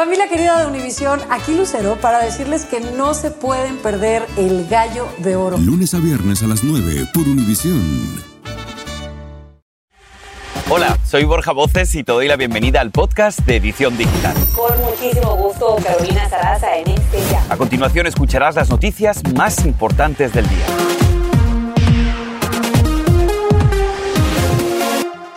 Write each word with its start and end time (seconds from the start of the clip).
Familia 0.00 0.28
querida 0.28 0.58
de 0.58 0.66
Univisión, 0.66 1.20
aquí 1.28 1.54
Lucero 1.54 1.96
para 2.00 2.24
decirles 2.24 2.64
que 2.64 2.80
no 2.80 3.12
se 3.12 3.30
pueden 3.30 3.76
perder 3.76 4.24
el 4.38 4.66
gallo 4.66 5.06
de 5.18 5.36
oro. 5.36 5.58
Lunes 5.58 5.92
a 5.92 5.98
viernes 5.98 6.42
a 6.42 6.46
las 6.46 6.64
9 6.64 7.08
por 7.12 7.28
Univisión. 7.28 7.82
Hola, 10.70 10.96
soy 11.06 11.24
Borja 11.24 11.52
Voces 11.52 11.94
y 11.96 12.02
te 12.02 12.12
doy 12.12 12.28
la 12.28 12.36
bienvenida 12.36 12.80
al 12.80 12.92
podcast 12.92 13.40
de 13.40 13.56
Edición 13.56 13.98
Digital. 13.98 14.34
Con 14.56 14.80
muchísimo 14.80 15.36
gusto, 15.36 15.76
Carolina 15.84 16.26
Sarasa 16.30 16.78
en 16.78 16.88
este 16.88 17.18
ya. 17.30 17.44
A 17.50 17.58
continuación 17.58 18.06
escucharás 18.06 18.54
las 18.54 18.70
noticias 18.70 19.22
más 19.34 19.66
importantes 19.66 20.32
del 20.32 20.48
día. 20.48 20.64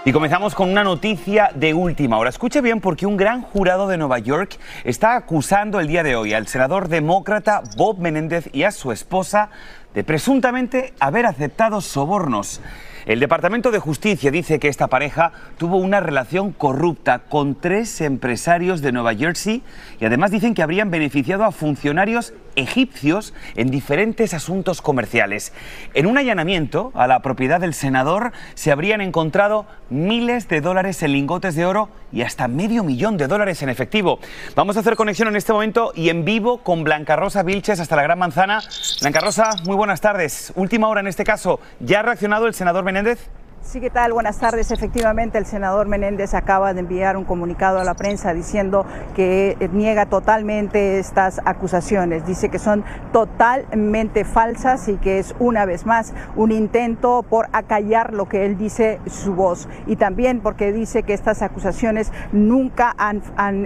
Y 0.06 0.12
comenzamos 0.12 0.54
con 0.54 0.70
una 0.70 0.84
noticia 0.84 1.52
de 1.56 1.74
última 1.74 2.18
hora. 2.18 2.30
Escuche 2.30 2.60
bien 2.60 2.82
porque 2.82 3.06
un 3.06 3.16
gran 3.16 3.42
jurado 3.42 3.88
de 3.88 3.98
Nueva 3.98 4.20
York 4.20 4.58
está 4.84 5.16
acusando 5.16 5.80
el 5.80 5.88
día 5.88 6.04
de 6.04 6.18
hoy 6.18 6.34
al 6.34 6.48
senador 6.48 6.90
demócrata 6.90 7.64
Bob 7.78 8.00
Menéndez 8.00 8.50
y 8.52 8.64
a 8.64 8.72
su 8.72 8.92
esposa 8.92 9.50
de 9.94 10.04
presuntamente 10.04 10.94
haber 11.00 11.26
aceptado 11.26 11.80
sobornos. 11.80 12.60
El 13.06 13.22
Departamento 13.22 13.72
de 13.72 13.80
Justicia 13.80 14.30
dice 14.30 14.60
que 14.60 14.68
esta 14.68 14.88
pareja 14.88 15.32
tuvo 15.58 15.78
una 15.78 16.02
relación 16.02 16.52
corrupta 16.52 17.20
con 17.20 17.56
tres 17.56 18.02
empresarios 18.02 18.82
de 18.82 18.92
Nueva 18.92 19.16
Jersey 19.16 19.62
y 20.02 20.06
además 20.06 20.32
dicen 20.32 20.54
que 20.54 20.64
habrían 20.64 20.92
beneficiado 20.92 21.46
a 21.46 21.54
funcionarios 21.54 22.34
egipcios 22.56 23.34
en 23.56 23.70
diferentes 23.70 24.34
asuntos 24.34 24.82
comerciales. 24.82 25.54
En 25.94 26.06
un 26.06 26.18
allanamiento 26.18 26.92
a 26.96 27.08
la 27.08 27.22
propiedad 27.22 27.60
del 27.60 27.74
senador 27.74 28.32
se 28.56 28.72
habrían 28.72 29.02
encontrado 29.02 29.66
miles 29.90 30.48
de 30.48 30.62
dólares 30.62 31.02
en 31.04 31.14
lingotes 31.14 31.56
de 31.56 31.66
oro 31.66 31.90
y 32.12 32.22
hasta 32.22 32.48
medio 32.48 32.84
millón 32.84 33.18
de 33.18 33.28
dólares 33.28 33.62
en 33.62 33.70
efectivo. 33.70 34.20
Vamos 34.56 34.78
a 34.78 34.82
hacer 34.82 34.96
conexión 34.96 35.28
en 35.28 35.36
este 35.36 35.54
momento 35.54 35.92
y 35.96 36.10
en 36.10 36.26
vivo 36.26 36.60
con 36.60 36.84
Blanca 36.84 37.16
Rosa 37.16 37.44
Vilches 37.44 37.80
hasta 37.80 37.96
la 37.96 38.04
Gran 38.04 38.20
Manzana. 38.20 38.62
Blanca 39.02 39.20
Rosa, 39.20 39.50
muy 39.66 39.76
buenas 39.76 40.02
tardes. 40.02 40.54
Última 40.56 40.88
hora 40.88 41.02
en 41.02 41.08
este 41.08 41.24
caso. 41.24 41.60
¿Ya 41.80 42.00
ha 42.00 42.04
reaccionado 42.04 42.48
el 42.48 42.54
senador 42.54 42.84
Menéndez? 42.84 43.30
Sí, 43.66 43.80
¿qué 43.80 43.90
tal? 43.90 44.12
Buenas 44.12 44.40
tardes. 44.40 44.72
Efectivamente, 44.72 45.38
el 45.38 45.46
senador 45.46 45.88
Menéndez 45.88 46.34
acaba 46.34 46.74
de 46.74 46.82
enviar 46.82 47.16
un 47.16 47.24
comunicado 47.24 47.80
a 47.80 47.86
la 47.86 47.94
prensa 47.94 48.34
diciendo 48.34 48.86
que 49.16 49.56
eh, 49.58 49.70
niega 49.72 50.06
totalmente 50.06 51.00
estas 51.00 51.40
acusaciones. 51.46 52.26
Dice 52.26 52.50
que 52.50 52.60
son 52.60 52.84
totalmente 53.14 54.26
falsas 54.26 54.90
y 54.90 54.98
que 54.98 55.18
es 55.18 55.34
una 55.40 55.64
vez 55.64 55.86
más 55.86 56.14
un 56.36 56.52
intento 56.52 57.24
por 57.24 57.48
acallar 57.54 58.14
lo 58.14 58.28
que 58.28 58.46
él 58.46 58.58
dice 58.58 59.00
su 59.08 59.34
voz. 59.34 59.70
Y 59.88 59.96
también 59.96 60.42
porque 60.42 60.74
dice 60.74 61.04
que 61.04 61.14
estas 61.14 61.42
acusaciones 61.42 62.12
nunca 62.34 62.94
han, 62.98 63.22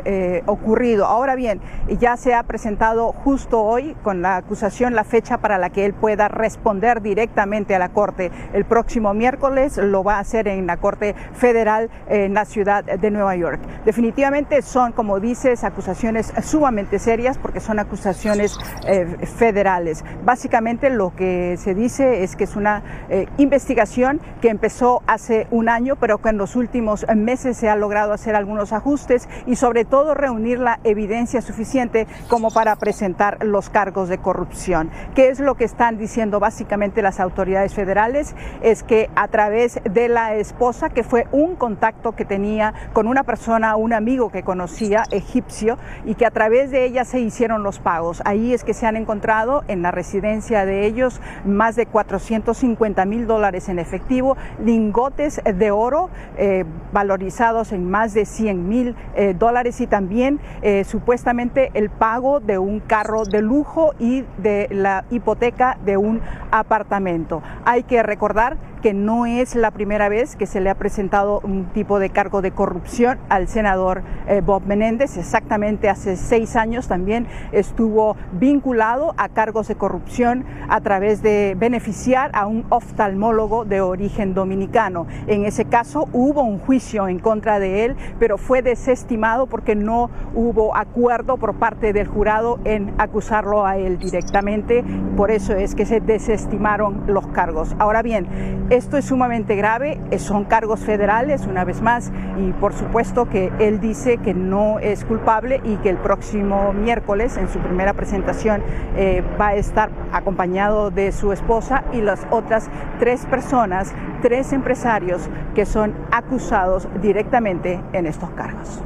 eh, 0.05 0.43
ocurrido. 0.45 1.07
Ahora 1.07 1.33
bien, 1.33 1.59
ya 1.99 2.17
se 2.17 2.35
ha 2.35 2.43
presentado 2.43 3.13
justo 3.13 3.63
hoy 3.63 3.95
con 4.03 4.21
la 4.21 4.37
acusación 4.37 4.93
la 4.93 5.03
fecha 5.03 5.39
para 5.39 5.57
la 5.57 5.71
que 5.71 5.85
él 5.85 5.95
pueda 5.95 6.27
responder 6.27 7.01
directamente 7.01 7.73
a 7.73 7.79
la 7.79 7.89
Corte 7.89 8.31
el 8.53 8.63
próximo 8.63 9.15
miércoles 9.15 9.79
lo 9.87 10.03
va 10.03 10.17
a 10.17 10.19
hacer 10.19 10.47
en 10.47 10.67
la 10.67 10.77
Corte 10.77 11.15
Federal 11.33 11.89
en 12.07 12.33
la 12.33 12.45
ciudad 12.45 12.83
de 12.83 13.11
Nueva 13.11 13.35
York. 13.35 13.59
Definitivamente 13.85 14.61
son, 14.61 14.91
como 14.91 15.19
dices, 15.19 15.63
acusaciones 15.63 16.33
sumamente 16.43 16.99
serias 16.99 17.37
porque 17.37 17.59
son 17.59 17.79
acusaciones 17.79 18.57
eh, 18.87 19.05
federales. 19.37 20.03
Básicamente 20.23 20.89
lo 20.89 21.15
que 21.15 21.57
se 21.57 21.73
dice 21.73 22.23
es 22.23 22.35
que 22.35 22.43
es 22.43 22.55
una 22.55 22.83
eh, 23.09 23.27
investigación 23.37 24.19
que 24.41 24.49
empezó 24.49 25.01
hace 25.07 25.47
un 25.51 25.69
año, 25.69 25.95
pero 25.95 26.19
que 26.19 26.29
en 26.29 26.37
los 26.37 26.55
últimos 26.55 27.05
meses 27.15 27.57
se 27.57 27.69
ha 27.69 27.75
logrado 27.75 28.13
hacer 28.13 28.35
algunos 28.35 28.73
ajustes 28.73 29.27
y 29.45 29.55
sobre 29.55 29.85
todo 29.85 30.13
reunir 30.13 30.59
la 30.59 30.79
evidencia 30.83 31.41
suficiente 31.41 32.07
como 32.27 32.51
para 32.51 32.75
presentar 32.75 33.43
los 33.45 33.69
cargos 33.69 34.09
de 34.09 34.17
corrupción. 34.17 34.91
¿Qué 35.15 35.29
es 35.29 35.39
lo 35.39 35.55
que 35.55 35.63
están 35.63 35.97
diciendo 35.97 36.39
básicamente 36.39 37.01
las 37.01 37.19
autoridades 37.19 37.73
federales? 37.73 38.35
Es 38.61 38.83
que 38.83 39.09
a 39.15 39.27
través 39.27 39.76
de 39.83 40.09
la 40.09 40.35
esposa, 40.35 40.89
que 40.89 41.03
fue 41.03 41.27
un 41.31 41.55
contacto 41.55 42.13
que 42.13 42.25
tenía 42.25 42.73
con 42.93 43.07
una 43.07 43.23
persona, 43.23 43.75
un 43.75 43.93
amigo 43.93 44.31
que 44.31 44.43
conocía, 44.43 45.03
egipcio, 45.11 45.77
y 46.05 46.15
que 46.15 46.25
a 46.25 46.31
través 46.31 46.71
de 46.71 46.85
ella 46.85 47.05
se 47.05 47.19
hicieron 47.19 47.63
los 47.63 47.79
pagos. 47.79 48.21
Ahí 48.25 48.53
es 48.53 48.63
que 48.63 48.73
se 48.73 48.85
han 48.85 48.95
encontrado 48.95 49.63
en 49.67 49.81
la 49.81 49.91
residencia 49.91 50.65
de 50.65 50.85
ellos 50.85 51.21
más 51.45 51.75
de 51.75 51.85
450 51.85 53.05
mil 53.05 53.27
dólares 53.27 53.69
en 53.69 53.79
efectivo, 53.79 54.37
lingotes 54.63 55.41
de 55.43 55.71
oro 55.71 56.09
eh, 56.37 56.65
valorizados 56.91 57.71
en 57.71 57.89
más 57.89 58.13
de 58.13 58.25
100 58.25 58.69
mil 58.69 58.95
eh, 59.15 59.35
dólares 59.37 59.81
y 59.81 59.87
también 59.87 60.39
eh, 60.61 60.83
supuestamente 60.83 61.71
el 61.73 61.89
pago 61.89 62.39
de 62.39 62.57
un 62.57 62.79
carro 62.79 63.23
de 63.25 63.41
lujo 63.41 63.93
y 63.99 64.23
de 64.37 64.67
la 64.71 65.05
hipoteca 65.09 65.77
de 65.85 65.97
un 65.97 66.21
apartamento. 66.51 67.41
Hay 67.65 67.83
que 67.83 68.03
recordar 68.03 68.57
que 68.81 68.93
no 68.93 69.25
es 69.25 69.55
la 69.55 69.71
primera 69.71 70.09
vez 70.09 70.35
que 70.35 70.45
se 70.45 70.61
le 70.61 70.69
ha 70.69 70.75
presentado 70.75 71.39
un 71.43 71.65
tipo 71.73 71.99
de 71.99 72.09
cargo 72.09 72.41
de 72.41 72.51
corrupción 72.51 73.17
al 73.29 73.47
senador 73.47 74.03
eh, 74.27 74.41
Bob 74.45 74.63
Menéndez. 74.65 75.17
Exactamente 75.17 75.89
hace 75.89 76.15
seis 76.15 76.55
años 76.55 76.87
también 76.87 77.27
estuvo 77.51 78.15
vinculado 78.33 79.13
a 79.17 79.29
cargos 79.29 79.67
de 79.67 79.75
corrupción 79.75 80.45
a 80.69 80.81
través 80.81 81.21
de 81.21 81.55
beneficiar 81.57 82.31
a 82.33 82.47
un 82.47 82.65
oftalmólogo 82.69 83.65
de 83.65 83.81
origen 83.81 84.33
dominicano. 84.33 85.07
En 85.27 85.45
ese 85.45 85.65
caso 85.65 86.07
hubo 86.13 86.43
un 86.43 86.59
juicio 86.59 87.07
en 87.07 87.19
contra 87.19 87.59
de 87.59 87.85
él, 87.85 87.95
pero 88.19 88.37
fue 88.37 88.61
desestimado 88.61 89.47
porque 89.47 89.75
no 89.75 90.09
hubo 90.35 90.75
acuerdo 90.75 91.37
por 91.37 91.55
parte 91.55 91.93
del 91.93 92.07
jurado 92.07 92.59
en 92.63 92.93
acusarlo 92.97 93.65
a 93.65 93.77
él 93.77 93.97
directamente. 93.97 94.83
Por 95.15 95.31
eso 95.31 95.53
es 95.53 95.75
que 95.75 95.85
se 95.85 95.99
desestimaron 95.99 97.03
los 97.07 97.27
cargos. 97.27 97.75
Ahora 97.79 98.01
bien, 98.01 98.66
esto 98.69 98.97
es 98.97 99.05
sumamente 99.05 99.55
grave, 99.55 99.99
son 100.17 100.43
cargos 100.43 100.81
federales, 100.81 101.45
una 101.47 101.63
vez 101.63 101.81
más, 101.81 102.11
y 102.37 102.51
por 102.53 102.73
supuesto 102.73 103.29
que 103.29 103.51
él 103.59 103.79
dice 103.79 104.17
que 104.17 104.33
no 104.33 104.79
es 104.79 105.05
culpable 105.05 105.61
y 105.63 105.77
que 105.77 105.89
el 105.89 105.97
próximo 105.97 106.73
miércoles, 106.73 107.37
en 107.37 107.47
su 107.47 107.59
primera 107.59 107.93
presentación, 107.93 108.61
eh, 108.97 109.23
va 109.39 109.49
a 109.49 109.55
estar 109.55 109.89
acompañado 110.11 110.91
de 110.91 111.11
su 111.11 111.31
esposa 111.31 111.83
y 111.93 112.01
las 112.01 112.27
otras 112.29 112.69
tres 112.99 113.25
personas, 113.25 113.93
tres 114.21 114.51
empresarios 114.51 115.29
que 115.55 115.65
son 115.65 115.93
acusados 116.11 116.87
directamente 117.01 117.79
en 117.93 118.05
estos 118.05 118.29
cargos. 118.31 118.81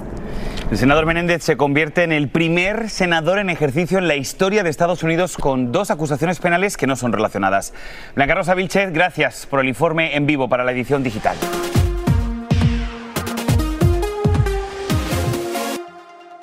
El 0.71 0.77
senador 0.77 1.05
Menéndez 1.05 1.43
se 1.43 1.57
convierte 1.57 2.03
en 2.03 2.11
el 2.11 2.29
primer 2.29 2.89
senador 2.89 3.39
en 3.39 3.49
ejercicio 3.49 3.97
en 3.97 4.07
la 4.07 4.15
historia 4.15 4.63
de 4.63 4.69
Estados 4.69 5.03
Unidos 5.03 5.35
con 5.35 5.71
dos 5.71 5.91
acusaciones 5.91 6.39
penales 6.39 6.77
que 6.77 6.87
no 6.87 6.95
son 6.95 7.11
relacionadas. 7.11 7.73
Blanca 8.15 8.35
Rosa 8.35 8.55
Vilchez, 8.55 8.93
gracias 8.93 9.45
por 9.45 9.59
el 9.59 9.67
informe 9.67 10.15
en 10.15 10.25
vivo 10.25 10.47
para 10.47 10.63
la 10.63 10.71
edición 10.71 11.03
digital. 11.03 11.35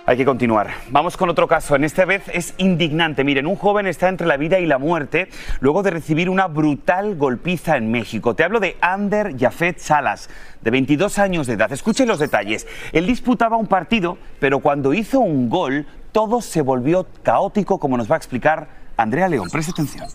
Hay 0.09 0.17
que 0.17 0.25
continuar. 0.25 0.71
Vamos 0.91 1.19
con 1.19 1.29
otro 1.29 1.47
caso. 1.47 1.77
En 1.77 1.85
esta 1.85 2.07
vez 2.07 2.23
es 2.33 2.55
indignante. 2.57 3.25
Miren, 3.25 3.47
un 3.47 3.57
joven 3.57 3.87
está 3.87 4.09
entre 4.09 4.27
la 4.27 4.39
vida 4.39 4.59
y 4.59 4.65
la 4.65 4.79
muerte 4.79 5.29
luego 5.61 5.83
de 5.83 5.91
recibir 5.91 6.31
una 6.31 6.47
brutal 6.47 7.15
golpiza 7.17 7.77
en 7.77 7.91
México. 7.91 8.35
Te 8.35 8.43
hablo 8.43 8.59
de 8.59 8.79
Ander 8.81 9.37
Jafet 9.39 9.79
Salas, 9.81 10.31
de 10.63 10.71
22 10.71 11.19
años 11.19 11.47
de 11.47 11.53
edad. 11.53 11.71
Escuchen 11.73 12.09
los 12.09 12.21
detalles. 12.21 12.67
Él 12.93 13.07
disputaba 13.07 13.59
un 13.59 13.67
partido, 13.67 14.17
pero 14.41 14.61
cuando 14.61 14.95
hizo 14.95 15.21
un 15.21 15.51
gol, 15.51 15.85
todo 16.11 16.41
se 16.41 16.63
volvió 16.63 17.07
caótico, 17.23 17.79
como 17.79 17.99
nos 17.99 18.11
va 18.11 18.15
a 18.15 18.17
explicar 18.17 18.67
Andrea 18.97 19.29
León. 19.29 19.51
Preste 19.51 19.73
atención. 19.73 20.09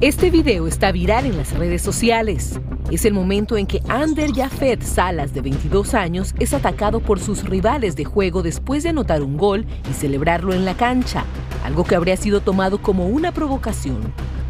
Este 0.00 0.30
video 0.30 0.66
está 0.66 0.90
viral 0.90 1.26
en 1.26 1.36
las 1.36 1.52
redes 1.56 1.82
sociales. 1.82 2.58
Es 2.90 3.04
el 3.04 3.14
momento 3.14 3.56
en 3.56 3.66
que 3.66 3.80
Ander 3.88 4.32
Jafet 4.32 4.82
Salas, 4.82 5.32
de 5.32 5.40
22 5.40 5.94
años, 5.94 6.34
es 6.40 6.52
atacado 6.52 6.98
por 6.98 7.20
sus 7.20 7.44
rivales 7.44 7.94
de 7.94 8.04
juego 8.04 8.42
después 8.42 8.82
de 8.82 8.88
anotar 8.88 9.22
un 9.22 9.36
gol 9.36 9.66
y 9.88 9.94
celebrarlo 9.94 10.52
en 10.52 10.64
la 10.64 10.76
cancha, 10.76 11.24
algo 11.64 11.84
que 11.84 11.94
habría 11.94 12.16
sido 12.16 12.40
tomado 12.40 12.82
como 12.82 13.06
una 13.06 13.30
provocación. 13.30 14.00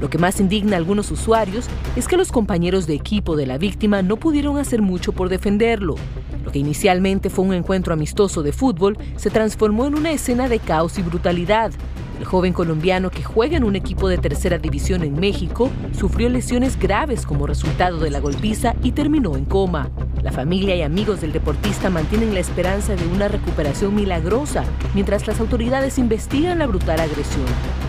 Lo 0.00 0.09
que 0.09 0.19
más 0.19 0.41
indigna 0.41 0.77
a 0.77 0.79
algunos 0.79 1.11
usuarios 1.11 1.67
es 1.94 2.09
que 2.09 2.17
los 2.17 2.33
compañeros 2.33 2.87
de 2.87 2.94
equipo 2.94 3.37
de 3.37 3.47
la 3.47 3.59
víctima 3.59 4.00
no 4.00 4.17
pudieron 4.17 4.56
hacer 4.56 4.81
mucho 4.81 5.12
por 5.12 5.29
defenderlo. 5.29 5.94
Lo 6.43 6.50
que 6.50 6.59
inicialmente 6.59 7.29
fue 7.29 7.44
un 7.44 7.53
encuentro 7.53 7.93
amistoso 7.93 8.43
de 8.43 8.53
fútbol 8.53 8.97
se 9.17 9.31
transformó 9.31 9.87
en 9.87 9.94
una 9.94 10.11
escena 10.11 10.49
de 10.49 10.59
caos 10.59 10.99
y 10.99 11.03
brutalidad, 11.03 11.71
el 12.19 12.25
joven 12.25 12.52
colombiano 12.52 13.11
que 13.11 13.22
juega 13.22 13.56
en 13.56 13.64
un 13.64 13.76
equipo 13.76 14.08
de 14.08 14.19
tercera 14.19 14.58
división 14.58 15.02
en 15.02 15.19
México 15.19 15.70
sufrió 15.99 16.28
lesiones 16.28 16.78
graves 16.78 17.26
como 17.26 17.46
resultado 17.46 17.99
de 17.99 18.11
la 18.11 18.20
golpiza 18.20 18.75
y 18.82 18.93
terminó 18.93 19.37
en 19.37 19.44
coma. 19.44 19.90
La 20.22 20.32
familia 20.32 20.75
y 20.75 20.82
amigos 20.82 21.20
del 21.20 21.32
deportista 21.32 21.90
mantienen 21.90 22.32
la 22.32 22.40
esperanza 22.40 22.96
de 22.96 23.06
una 23.06 23.28
recuperación 23.28 23.94
milagrosa 23.94 24.64
mientras 24.94 25.26
las 25.26 25.38
autoridades 25.40 25.99
investigan 25.99 26.61
la 26.61 26.66
brutal 26.66 27.00
agresión. 27.00 27.44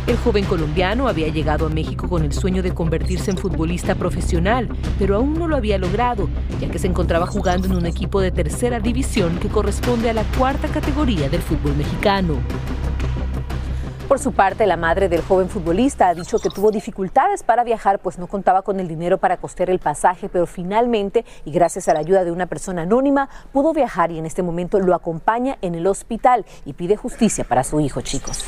El 0.08 0.18
joven 0.18 0.46
colombiano 0.46 1.08
había 1.08 1.30
llegado 1.30 1.66
a 1.66 1.70
México 1.70 2.10
con 2.10 2.24
el 2.24 2.34
sueño 2.34 2.62
de 2.62 2.74
convertirse 2.74 3.32
en 3.32 3.38
futbolista 3.38 3.96
profesional, 3.96 4.70
pero 5.00 5.16
aún 5.16 5.34
no 5.34 5.48
lo 5.48 5.56
había 5.56 5.78
logrado, 5.78 6.30
ya 6.60 6.70
que 6.70 6.78
se 6.78 6.88
encontraba 6.88 7.26
jugando 7.26 7.68
en 7.68 7.76
un 7.76 7.86
equipo 7.86 8.22
de 8.22 8.32
tercera 8.32 8.80
división 8.80 9.40
que 9.40 9.48
corresponde 9.48 10.10
a 10.10 10.14
la 10.14 10.24
cuarta 10.38 10.68
categoría 10.68 11.30
del 11.30 11.42
fútbol 11.42 11.76
mexicano. 11.76 12.36
Por 14.08 14.20
su 14.20 14.34
parte, 14.34 14.68
la 14.68 14.78
madre 14.78 15.10
del 15.10 15.24
joven 15.24 15.50
futbolista 15.50 16.10
ha 16.10 16.14
dicho 16.14 16.38
que 16.38 16.52
tuvo 16.52 16.70
dificultades 16.70 17.42
para 17.42 17.64
viajar, 17.64 17.98
pues 17.98 18.20
no 18.20 18.28
contaba 18.28 18.62
con 18.62 18.80
el 18.80 18.88
dinero 18.88 19.18
para 19.18 19.38
costear 19.38 19.72
el 19.72 19.80
pasaje, 19.80 20.30
pero 20.30 20.46
finalmente, 20.46 21.26
y 21.44 21.52
gracias 21.52 21.88
a 21.88 21.94
la 21.96 22.02
ayuda 22.02 22.24
de 22.24 22.32
una 22.32 22.46
persona 22.46 22.84
anónima, 22.84 23.30
pudo 23.52 23.74
viajar 23.74 24.12
y 24.12 24.20
en 24.20 24.28
este 24.28 24.44
momento 24.44 24.80
lo 24.80 24.94
acompaña 24.94 25.58
en 25.64 25.74
el 25.74 25.88
hospital 25.88 26.46
y 26.66 26.74
pide 26.74 26.96
justicia 26.98 27.46
para 27.46 27.64
su 27.64 27.80
hijo, 27.80 28.02
chicos. 28.02 28.46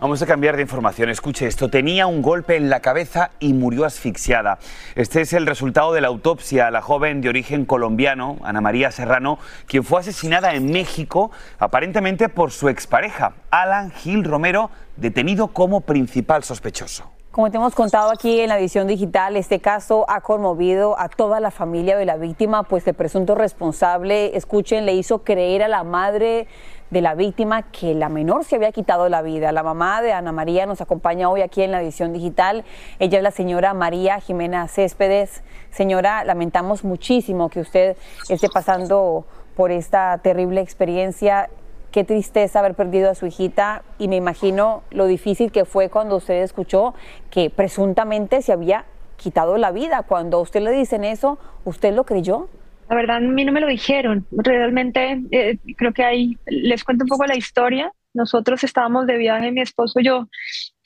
Vamos 0.00 0.22
a 0.22 0.26
cambiar 0.26 0.56
de 0.56 0.62
información. 0.62 1.10
Escuche 1.10 1.46
esto. 1.46 1.68
Tenía 1.68 2.06
un 2.06 2.22
golpe 2.22 2.56
en 2.56 2.70
la 2.70 2.80
cabeza 2.80 3.32
y 3.38 3.52
murió 3.52 3.84
asfixiada. 3.84 4.58
Este 4.94 5.20
es 5.20 5.34
el 5.34 5.46
resultado 5.46 5.92
de 5.92 6.00
la 6.00 6.08
autopsia 6.08 6.68
a 6.68 6.70
la 6.70 6.80
joven 6.80 7.20
de 7.20 7.28
origen 7.28 7.66
colombiano, 7.66 8.38
Ana 8.42 8.62
María 8.62 8.90
Serrano, 8.92 9.38
quien 9.66 9.84
fue 9.84 10.00
asesinada 10.00 10.54
en 10.54 10.72
México 10.72 11.30
aparentemente 11.58 12.30
por 12.30 12.50
su 12.50 12.70
expareja, 12.70 13.34
Alan 13.50 13.90
Gil 13.90 14.24
Romero, 14.24 14.70
detenido 14.96 15.48
como 15.48 15.82
principal 15.82 16.44
sospechoso. 16.44 17.19
Como 17.32 17.48
te 17.48 17.58
hemos 17.58 17.76
contado 17.76 18.10
aquí 18.10 18.40
en 18.40 18.48
la 18.48 18.58
edición 18.58 18.88
digital, 18.88 19.36
este 19.36 19.60
caso 19.60 20.04
ha 20.08 20.20
conmovido 20.20 20.98
a 20.98 21.08
toda 21.08 21.38
la 21.38 21.52
familia 21.52 21.96
de 21.96 22.04
la 22.04 22.16
víctima, 22.16 22.64
pues 22.64 22.84
el 22.88 22.94
presunto 22.94 23.36
responsable, 23.36 24.36
escuchen, 24.36 24.84
le 24.84 24.94
hizo 24.94 25.22
creer 25.22 25.62
a 25.62 25.68
la 25.68 25.84
madre 25.84 26.48
de 26.90 27.00
la 27.00 27.14
víctima 27.14 27.70
que 27.70 27.94
la 27.94 28.08
menor 28.08 28.44
se 28.44 28.56
había 28.56 28.72
quitado 28.72 29.08
la 29.08 29.22
vida. 29.22 29.52
La 29.52 29.62
mamá 29.62 30.02
de 30.02 30.12
Ana 30.12 30.32
María 30.32 30.66
nos 30.66 30.80
acompaña 30.80 31.30
hoy 31.30 31.42
aquí 31.42 31.62
en 31.62 31.70
la 31.70 31.80
edición 31.80 32.12
digital. 32.12 32.64
Ella 32.98 33.18
es 33.18 33.22
la 33.22 33.30
señora 33.30 33.74
María 33.74 34.18
Jimena 34.18 34.66
Céspedes. 34.66 35.44
Señora, 35.70 36.24
lamentamos 36.24 36.82
muchísimo 36.82 37.48
que 37.48 37.60
usted 37.60 37.96
esté 38.28 38.48
pasando 38.48 39.24
por 39.54 39.70
esta 39.70 40.18
terrible 40.18 40.62
experiencia. 40.62 41.48
Qué 41.92 42.04
tristeza 42.04 42.60
haber 42.60 42.74
perdido 42.74 43.10
a 43.10 43.14
su 43.16 43.26
hijita 43.26 43.82
y 43.98 44.06
me 44.06 44.16
imagino 44.16 44.84
lo 44.90 45.06
difícil 45.06 45.50
que 45.50 45.64
fue 45.64 45.88
cuando 45.88 46.16
usted 46.16 46.42
escuchó 46.42 46.94
que 47.30 47.50
presuntamente 47.50 48.42
se 48.42 48.52
había 48.52 48.84
quitado 49.16 49.58
la 49.58 49.72
vida. 49.72 50.04
Cuando 50.04 50.38
a 50.38 50.40
usted 50.40 50.60
le 50.62 50.70
dicen 50.70 51.02
eso, 51.02 51.38
¿usted 51.64 51.92
lo 51.92 52.04
creyó? 52.04 52.48
La 52.88 52.96
verdad, 52.96 53.16
a 53.16 53.20
mí 53.20 53.44
no 53.44 53.52
me 53.52 53.60
lo 53.60 53.66
dijeron. 53.66 54.26
Realmente, 54.30 55.20
eh, 55.32 55.58
creo 55.76 55.92
que 55.92 56.04
ahí 56.04 56.38
les 56.46 56.84
cuento 56.84 57.04
un 57.04 57.08
poco 57.08 57.26
la 57.26 57.36
historia. 57.36 57.92
Nosotros 58.14 58.64
estábamos 58.64 59.06
de 59.06 59.16
viaje, 59.16 59.52
mi 59.52 59.60
esposo 59.60 60.00
y 60.00 60.04
yo, 60.04 60.28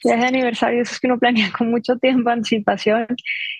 viaje 0.03 0.21
de 0.21 0.27
aniversario, 0.27 0.81
eso 0.83 0.93
es 0.93 0.99
que 0.99 1.07
uno 1.07 1.17
planea 1.17 1.51
con 1.57 1.71
mucho 1.71 1.97
tiempo, 1.97 2.29
anticipación. 2.29 3.07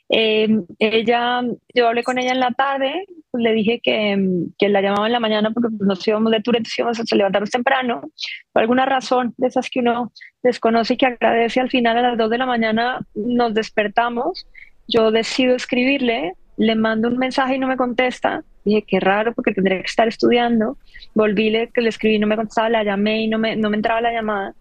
Eh, 0.09 0.47
ella, 0.77 1.41
yo 1.73 1.87
hablé 1.87 2.03
con 2.03 2.19
ella 2.19 2.31
en 2.31 2.39
la 2.39 2.51
tarde, 2.51 3.05
le 3.37 3.53
dije 3.53 3.79
que, 3.81 4.17
que, 4.57 4.69
la 4.69 4.81
llamaba 4.81 5.07
en 5.07 5.13
la 5.13 5.19
mañana 5.19 5.51
porque 5.51 5.69
pues, 5.69 5.87
nos 5.87 6.07
íbamos 6.07 6.31
de 6.31 6.41
tour, 6.41 6.55
entonces 6.55 6.79
íbamos 6.79 6.99
a 6.99 7.15
levantarnos 7.15 7.49
temprano. 7.49 8.01
Por 8.51 8.61
alguna 8.61 8.85
razón 8.85 9.33
de 9.37 9.47
esas 9.47 9.69
que 9.69 9.79
uno 9.79 10.11
desconoce 10.43 10.93
y 10.93 10.97
que 10.97 11.05
agradece, 11.07 11.59
al 11.59 11.69
final 11.69 11.97
a 11.97 12.01
las 12.01 12.17
2 12.17 12.29
de 12.29 12.37
la 12.37 12.45
mañana 12.45 12.99
nos 13.15 13.53
despertamos. 13.53 14.47
Yo 14.87 15.11
decido 15.11 15.55
escribirle, 15.55 16.33
le 16.57 16.75
mando 16.75 17.07
un 17.07 17.17
mensaje 17.17 17.55
y 17.55 17.59
no 17.59 17.67
me 17.67 17.77
contesta. 17.77 18.43
Dije, 18.63 18.83
qué 18.87 18.99
raro, 18.99 19.33
porque 19.33 19.53
tendría 19.53 19.79
que 19.79 19.85
estar 19.85 20.07
estudiando. 20.07 20.77
Volví, 21.13 21.49
le, 21.49 21.69
le 21.75 21.89
escribí, 21.89 22.19
no 22.19 22.27
me 22.27 22.35
contestaba, 22.35 22.69
la 22.69 22.83
llamé 22.83 23.23
y 23.23 23.27
no 23.27 23.37
me, 23.37 23.55
no 23.55 23.69
me 23.69 23.77
entraba 23.77 24.01
la 24.01 24.11
llamada. 24.11 24.53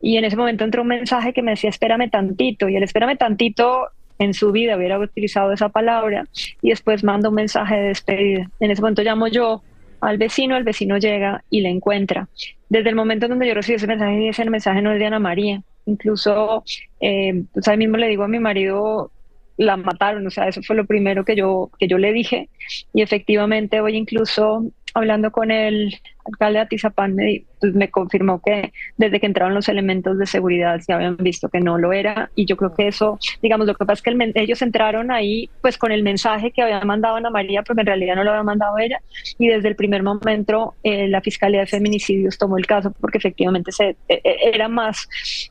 Y 0.00 0.16
en 0.16 0.24
ese 0.24 0.36
momento 0.36 0.64
entró 0.64 0.82
un 0.82 0.88
mensaje 0.88 1.32
que 1.32 1.42
me 1.42 1.52
decía, 1.52 1.70
espérame 1.70 2.10
tantito. 2.10 2.68
Y 2.68 2.76
el 2.76 2.82
espérame 2.82 3.16
tantito 3.16 3.88
en 4.18 4.34
su 4.34 4.52
vida 4.52 4.76
hubiera 4.76 4.98
utilizado 4.98 5.52
esa 5.52 5.68
palabra. 5.68 6.26
Y 6.62 6.70
después 6.70 7.04
mando 7.04 7.28
un 7.30 7.34
mensaje 7.36 7.76
de 7.76 7.88
despedida. 7.88 8.50
En 8.60 8.70
ese 8.70 8.82
momento 8.82 9.02
llamo 9.02 9.28
yo 9.28 9.62
al 10.00 10.18
vecino, 10.18 10.56
el 10.56 10.64
vecino 10.64 10.98
llega 10.98 11.42
y 11.50 11.60
le 11.60 11.70
encuentra. 11.70 12.28
Desde 12.68 12.90
el 12.90 12.96
momento 12.96 13.26
en 13.26 13.30
donde 13.30 13.48
yo 13.48 13.54
recibí 13.54 13.76
ese 13.76 13.86
mensaje, 13.86 14.28
ese 14.28 14.44
mensaje 14.50 14.82
no 14.82 14.92
es 14.92 14.98
de 14.98 15.06
Ana 15.06 15.18
María. 15.18 15.62
Incluso, 15.86 16.64
eh, 17.00 17.44
pues 17.52 17.68
ahí 17.68 17.76
mismo 17.76 17.96
le 17.96 18.08
digo 18.08 18.24
a 18.24 18.28
mi 18.28 18.38
marido, 18.38 19.10
la 19.56 19.76
mataron, 19.76 20.26
o 20.26 20.30
sea, 20.30 20.48
eso 20.48 20.62
fue 20.62 20.76
lo 20.76 20.84
primero 20.84 21.24
que 21.24 21.36
yo, 21.36 21.70
que 21.78 21.88
yo 21.88 21.98
le 21.98 22.12
dije. 22.12 22.48
Y 22.92 23.02
efectivamente 23.02 23.80
hoy 23.80 23.96
incluso 23.96 24.64
hablando 24.94 25.30
con 25.30 25.50
el 25.50 25.94
alcalde 26.26 26.58
de 26.58 26.64
Atizapán 26.64 27.14
me, 27.14 27.44
pues, 27.60 27.74
me 27.74 27.90
confirmó 27.90 28.40
que 28.44 28.72
desde 28.96 29.20
que 29.20 29.26
entraron 29.26 29.54
los 29.54 29.68
elementos 29.68 30.18
de 30.18 30.26
seguridad 30.26 30.80
se 30.80 30.92
habían 30.92 31.16
visto 31.16 31.48
que 31.48 31.60
no 31.60 31.78
lo 31.78 31.92
era. 31.92 32.30
Y 32.34 32.46
yo 32.46 32.56
creo 32.56 32.74
que 32.74 32.88
eso, 32.88 33.18
digamos, 33.42 33.66
lo 33.66 33.74
que 33.74 33.84
pasa 33.84 33.94
es 33.94 34.02
que 34.02 34.32
ellos 34.34 34.62
entraron 34.62 35.10
ahí 35.10 35.48
pues 35.60 35.78
con 35.78 35.92
el 35.92 36.02
mensaje 36.02 36.50
que 36.50 36.62
había 36.62 36.80
mandado 36.80 37.16
Ana 37.16 37.30
María, 37.30 37.62
porque 37.62 37.80
en 37.80 37.86
realidad 37.86 38.16
no 38.16 38.24
lo 38.24 38.30
había 38.30 38.42
mandado 38.42 38.78
ella. 38.78 39.00
Y 39.38 39.48
desde 39.48 39.68
el 39.68 39.76
primer 39.76 40.02
momento 40.02 40.74
eh, 40.82 41.08
la 41.08 41.20
Fiscalía 41.20 41.60
de 41.60 41.66
Feminicidios 41.66 42.38
tomó 42.38 42.58
el 42.58 42.66
caso 42.66 42.92
porque 43.00 43.18
efectivamente 43.18 43.72
se, 43.72 43.96
e, 44.08 44.20
e, 44.22 44.50
era 44.54 44.68
más 44.68 45.08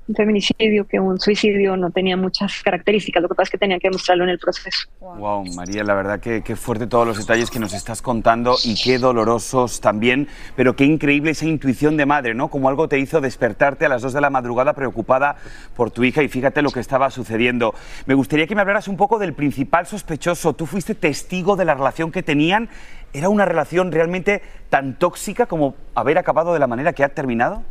un 0.07 0.15
feminicidio 0.15 0.87
que 0.87 0.99
un 0.99 1.19
suicidio, 1.19 1.75
no 1.77 1.91
tenía 1.91 2.17
muchas 2.17 2.61
características, 2.63 3.21
lo 3.21 3.29
que 3.29 3.35
pasa 3.35 3.47
es 3.47 3.51
que 3.51 3.57
tenía 3.57 3.79
que 3.79 3.87
demostrarlo 3.87 4.23
en 4.23 4.29
el 4.31 4.39
proceso. 4.39 4.87
Wow, 4.99 5.45
María, 5.55 5.83
la 5.83 5.93
verdad 5.93 6.19
que, 6.19 6.41
que 6.41 6.55
fuerte 6.55 6.87
todos 6.87 7.07
los 7.07 7.17
detalles 7.17 7.49
que 7.49 7.59
nos 7.59 7.73
estás 7.73 8.01
contando 8.01 8.55
y 8.63 8.75
qué 8.81 8.97
dolorosos 8.97 9.81
también, 9.81 10.27
pero 10.55 10.64
qué 10.73 10.85
increíble 10.85 11.31
esa 11.31 11.45
intuición 11.45 11.97
de 11.97 12.05
madre, 12.05 12.33
¿no? 12.33 12.47
Como 12.47 12.69
algo 12.69 12.87
te 12.87 12.97
hizo 12.97 13.19
despertarte 13.19 13.85
a 13.85 13.89
las 13.89 14.01
2 14.01 14.13
de 14.13 14.21
la 14.21 14.29
madrugada 14.29 14.73
preocupada 14.73 15.35
por 15.75 15.91
tu 15.91 16.05
hija 16.05 16.23
y 16.23 16.29
fíjate 16.29 16.61
lo 16.61 16.71
que 16.71 16.79
estaba 16.79 17.11
sucediendo. 17.11 17.75
Me 18.05 18.13
gustaría 18.13 18.47
que 18.47 18.55
me 18.55 18.61
hablaras 18.61 18.87
un 18.87 18.97
poco 18.97 19.19
del 19.19 19.33
principal 19.33 19.85
sospechoso. 19.85 20.53
Tú 20.53 20.65
fuiste 20.65 20.95
testigo 20.95 21.55
de 21.55 21.65
la 21.65 21.73
relación 21.73 22.11
que 22.11 22.23
tenían. 22.23 22.69
¿Era 23.13 23.29
una 23.29 23.45
relación 23.45 23.91
realmente 23.91 24.41
tan 24.69 24.97
tóxica 24.97 25.45
como 25.45 25.75
haber 25.93 26.17
acabado 26.17 26.53
de 26.53 26.59
la 26.59 26.67
manera 26.67 26.93
que 26.93 27.03
ha 27.03 27.09
terminado? 27.09 27.63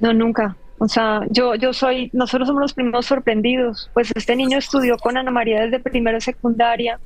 No, 0.00 0.12
nunca. 0.12 0.56
O 0.78 0.88
sea, 0.88 1.20
yo, 1.30 1.54
yo 1.56 1.72
soy, 1.72 2.08
nosotros 2.12 2.46
somos 2.46 2.62
los 2.62 2.72
primeros 2.72 3.06
sorprendidos. 3.06 3.90
Pues 3.94 4.12
este 4.14 4.36
niño 4.36 4.58
estudió 4.58 4.96
con 4.96 5.16
Ana 5.16 5.30
María 5.30 5.62
desde 5.62 5.80
primero 5.80 6.20
secundaria, 6.20 7.00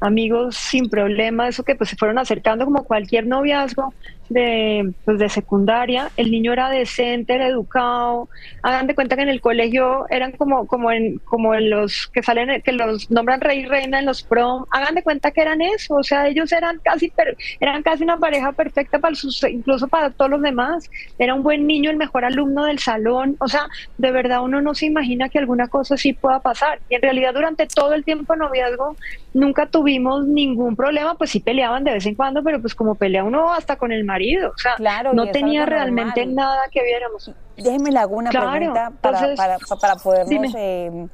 amigos 0.00 0.56
sin 0.56 0.88
problema, 0.88 1.48
eso 1.48 1.64
que 1.64 1.74
pues 1.74 1.90
se 1.90 1.96
fueron 1.96 2.18
acercando 2.18 2.64
como 2.64 2.84
cualquier 2.84 3.26
noviazgo 3.26 3.92
de, 4.28 4.92
pues, 5.04 5.18
de 5.18 5.28
secundaria. 5.28 6.10
El 6.16 6.30
niño 6.30 6.52
era 6.52 6.68
decente, 6.70 7.34
educado. 7.34 8.28
Hagan 8.62 8.86
de 8.86 8.94
cuenta 8.94 9.16
que 9.16 9.22
en 9.22 9.28
el 9.28 9.40
colegio 9.40 10.06
eran 10.10 10.32
como, 10.32 10.66
como 10.66 10.90
en, 10.90 11.18
como 11.18 11.54
en 11.54 11.70
los 11.70 12.08
que 12.12 12.22
salen, 12.22 12.62
que 12.62 12.72
los 12.72 13.10
nombran 13.10 13.40
rey 13.40 13.60
y 13.60 13.66
reina 13.66 13.98
en 13.98 14.06
los 14.06 14.22
prom. 14.22 14.64
Hagan 14.70 14.94
de 14.94 15.02
cuenta 15.02 15.30
que 15.30 15.40
eran 15.40 15.62
eso. 15.62 15.94
O 15.94 16.02
sea, 16.02 16.26
ellos 16.28 16.52
eran 16.52 16.80
casi, 16.82 17.12
eran 17.60 17.82
casi 17.82 18.02
una 18.02 18.18
pareja 18.18 18.52
perfecta 18.52 18.98
para 18.98 19.14
sus, 19.14 19.42
incluso 19.44 19.88
para 19.88 20.10
todos 20.10 20.30
los 20.30 20.42
demás. 20.42 20.90
Era 21.18 21.34
un 21.34 21.42
buen 21.42 21.66
niño, 21.66 21.90
el 21.90 21.96
mejor 21.96 22.24
alumno 22.24 22.64
del 22.64 22.78
salón. 22.78 23.36
O 23.40 23.48
sea, 23.48 23.68
de 23.98 24.10
verdad 24.10 24.42
uno 24.42 24.60
no 24.60 24.74
se 24.74 24.86
imagina 24.86 25.28
que 25.28 25.38
alguna 25.38 25.68
cosa 25.68 25.94
así 25.94 26.12
pueda 26.12 26.40
pasar. 26.40 26.80
Y 26.88 26.96
en 26.96 27.02
realidad 27.02 27.34
durante 27.34 27.66
todo 27.66 27.94
el 27.94 28.04
tiempo 28.04 28.32
de 28.32 28.40
noviazgo 28.40 28.96
nunca 29.34 29.66
tuvimos 29.66 30.26
ningún 30.26 30.76
problema. 30.76 31.14
Pues 31.14 31.30
sí 31.30 31.40
peleaban 31.40 31.84
de 31.84 31.92
vez 31.92 32.06
en 32.06 32.14
cuando, 32.14 32.42
pero 32.42 32.60
pues 32.60 32.74
como 32.74 32.94
pelea 32.94 33.24
uno 33.24 33.52
hasta 33.52 33.76
con 33.76 33.92
el 33.92 34.04
marido. 34.04 34.15
O 34.54 34.58
sea, 34.58 34.74
claro, 34.76 35.12
no 35.12 35.30
tenía 35.30 35.66
realmente 35.66 36.26
nada 36.26 36.62
que 36.70 36.82
viéramos. 36.82 37.30
Déjeme 37.56 37.90
le 37.90 37.98
hago 37.98 38.16
una 38.16 38.30
pregunta 38.30 38.92
para, 39.00 39.34
para, 39.34 39.58
para, 39.80 39.96
podernos 39.96 40.54
eh, 40.56 41.08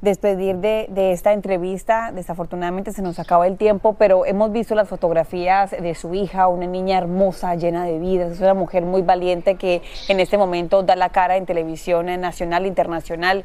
despedir 0.00 0.56
de, 0.56 0.86
de, 0.90 1.12
esta 1.12 1.32
entrevista. 1.32 2.10
Desafortunadamente 2.12 2.92
se 2.92 3.02
nos 3.02 3.18
acaba 3.18 3.46
el 3.46 3.56
tiempo, 3.56 3.94
pero 3.94 4.26
hemos 4.26 4.52
visto 4.52 4.74
las 4.74 4.88
fotografías 4.88 5.70
de 5.70 5.94
su 5.94 6.14
hija, 6.14 6.48
una 6.48 6.66
niña 6.66 6.98
hermosa, 6.98 7.54
llena 7.54 7.84
de 7.84 7.98
vida. 7.98 8.26
Es 8.26 8.40
una 8.40 8.54
mujer 8.54 8.84
muy 8.84 9.02
valiente 9.02 9.56
que 9.56 9.82
en 10.08 10.20
este 10.20 10.38
momento 10.38 10.82
da 10.82 10.96
la 10.96 11.08
cara 11.10 11.36
en 11.36 11.46
televisión 11.46 12.06
nacional 12.20 12.64
e 12.64 12.68
internacional. 12.68 13.44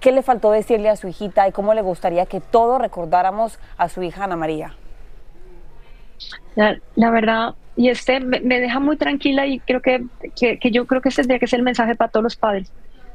¿Qué 0.00 0.12
le 0.12 0.22
faltó 0.22 0.50
decirle 0.50 0.88
a 0.88 0.96
su 0.96 1.08
hijita 1.08 1.48
y 1.48 1.52
cómo 1.52 1.74
le 1.74 1.82
gustaría 1.82 2.26
que 2.26 2.40
todos 2.40 2.80
recordáramos 2.80 3.58
a 3.76 3.88
su 3.88 4.02
hija 4.02 4.24
Ana 4.24 4.36
María? 4.36 4.76
La, 6.54 6.78
la 6.94 7.10
verdad, 7.10 7.54
y 7.76 7.90
este 7.90 8.20
me, 8.20 8.40
deja 8.40 8.80
muy 8.80 8.96
tranquila 8.96 9.46
y 9.46 9.60
creo 9.60 9.82
que, 9.82 10.04
que, 10.34 10.70
yo 10.70 10.86
creo 10.86 11.02
que 11.02 11.10
este 11.10 11.22
tendría 11.22 11.38
que 11.38 11.46
ser 11.46 11.58
el 11.58 11.64
mensaje 11.64 11.94
para 11.94 12.10
todos 12.10 12.24
los 12.24 12.36
padres. 12.36 12.72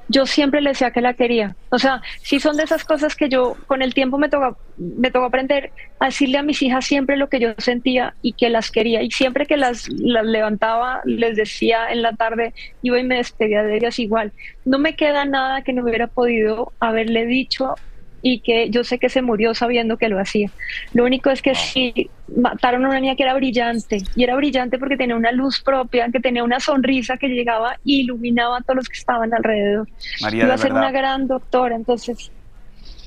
Yo 0.08 0.26
siempre 0.26 0.62
le 0.62 0.72
decía 0.72 0.92
que 0.92 1.00
la 1.00 1.14
quería. 1.14 1.56
O 1.70 1.80
sea, 1.80 2.02
sí 2.22 2.40
son 2.40 2.58
de 2.58 2.64
esas 2.64 2.84
cosas 2.84 3.16
que 3.16 3.30
yo 3.30 3.56
con 3.66 3.82
el 3.82 3.94
tiempo 3.94 4.18
me 4.18 4.28
toca, 4.28 4.58
me 4.78 5.10
toca 5.10 5.28
aprender 5.28 5.72
a 6.00 6.08
decirle 6.08 6.38
a 6.38 6.44
mis 6.44 6.62
hijas 6.62 6.86
siempre 6.86 7.16
lo 7.16 7.30
que 7.30 7.40
yo 7.40 7.54
sentía 7.58 8.14
y 8.22 8.34
que 8.34 8.50
las 8.50 8.72
quería. 8.72 9.04
Y 9.04 9.12
siempre 9.12 9.46
que 9.46 9.56
las, 9.56 9.88
las 9.90 10.26
levantaba, 10.26 11.02
les 11.06 11.38
decía 11.38 11.92
en 11.92 12.02
la 12.02 12.14
tarde, 12.14 12.54
iba 12.82 13.00
y 13.00 13.04
me 13.04 13.18
despedía 13.18 13.64
de 13.64 13.78
ellas 13.78 14.00
igual. 14.00 14.34
No 14.66 14.80
me 14.80 14.96
queda 14.96 15.24
nada 15.24 15.62
que 15.62 15.72
no 15.72 15.84
hubiera 15.84 16.08
podido 16.08 16.74
haberle 16.80 17.26
dicho 17.26 17.76
y 18.22 18.40
que 18.40 18.70
yo 18.70 18.84
sé 18.84 19.00
que 19.00 19.10
se 19.10 19.22
murió 19.22 19.54
sabiendo 19.54 19.98
que 19.98 20.10
lo 20.10 20.20
hacía. 20.20 20.50
Lo 20.94 21.04
único 21.06 21.30
es 21.30 21.42
que 21.42 21.56
sí, 21.56 22.10
mataron 22.36 22.86
a 22.86 22.90
una 22.90 23.00
niña 23.00 23.16
que 23.16 23.24
era 23.24 23.34
brillante, 23.34 24.04
y 24.16 24.24
era 24.24 24.36
brillante 24.36 24.78
porque 24.78 24.98
tenía 24.98 25.16
una 25.16 25.32
luz 25.32 25.62
propia, 25.62 26.10
que 26.12 26.20
tenía 26.20 26.44
una 26.44 26.60
sonrisa 26.60 27.18
que 27.18 27.28
llegaba 27.28 27.78
y 27.84 28.02
iluminaba 28.02 28.58
a 28.58 28.62
todos 28.62 28.78
los 28.78 28.90
que 28.90 28.98
estaban 28.98 29.34
alrededor. 29.34 29.88
María, 30.22 30.46
Iba 30.46 30.54
a 30.54 30.58
ser 30.58 30.74
verdad. 30.74 30.90
una 30.90 30.92
gran 30.92 31.28
doctora, 31.28 31.76
entonces 31.76 32.32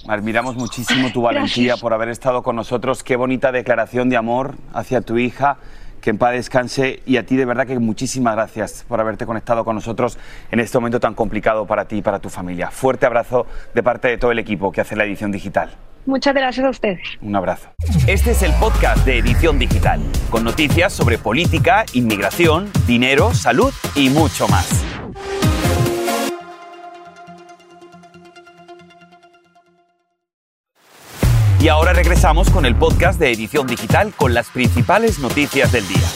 Admiramos 0.06 0.54
muchísimo 0.56 1.10
tu 1.12 1.22
valentía 1.22 1.64
Gracias. 1.64 1.80
por 1.80 1.94
haber 1.94 2.10
estado 2.10 2.42
con 2.42 2.56
nosotros. 2.56 3.02
Qué 3.02 3.16
bonita 3.16 3.52
declaración 3.52 4.10
de 4.10 4.18
amor 4.18 4.54
hacia 4.74 5.00
tu 5.00 5.16
hija. 5.16 5.56
Que 6.04 6.10
en 6.10 6.18
paz 6.18 6.32
descanse 6.32 7.00
y 7.06 7.16
a 7.16 7.24
ti 7.24 7.34
de 7.34 7.46
verdad 7.46 7.66
que 7.66 7.78
muchísimas 7.78 8.34
gracias 8.34 8.84
por 8.86 9.00
haberte 9.00 9.24
conectado 9.24 9.64
con 9.64 9.74
nosotros 9.74 10.18
en 10.50 10.60
este 10.60 10.76
momento 10.76 11.00
tan 11.00 11.14
complicado 11.14 11.66
para 11.66 11.86
ti 11.86 11.96
y 11.96 12.02
para 12.02 12.18
tu 12.18 12.28
familia. 12.28 12.70
Fuerte 12.70 13.06
abrazo 13.06 13.46
de 13.74 13.82
parte 13.82 14.08
de 14.08 14.18
todo 14.18 14.30
el 14.30 14.38
equipo 14.38 14.70
que 14.70 14.82
hace 14.82 14.96
la 14.96 15.06
edición 15.06 15.32
digital. 15.32 15.70
muchas 16.04 16.34
gracias 16.34 16.66
a 16.66 16.68
ustedes. 16.68 17.00
Un 17.22 17.34
abrazo. 17.34 17.70
Este 18.06 18.32
es 18.32 18.42
el 18.42 18.52
podcast 18.60 19.06
de 19.06 19.16
Edición 19.16 19.58
Digital, 19.58 20.02
con 20.28 20.44
noticias 20.44 20.92
sobre 20.92 21.16
política, 21.16 21.86
inmigración, 21.94 22.70
dinero, 22.86 23.32
salud 23.32 23.72
y 23.94 24.10
mucho 24.10 24.46
más. 24.48 24.84
Y 31.64 31.68
ahora 31.68 31.94
regresamos 31.94 32.50
con 32.50 32.66
el 32.66 32.76
podcast 32.76 33.18
de 33.18 33.32
Edición 33.32 33.66
Digital 33.66 34.12
con 34.14 34.34
las 34.34 34.50
principales 34.50 35.18
noticias 35.18 35.72
del 35.72 35.88
día. 35.88 36.06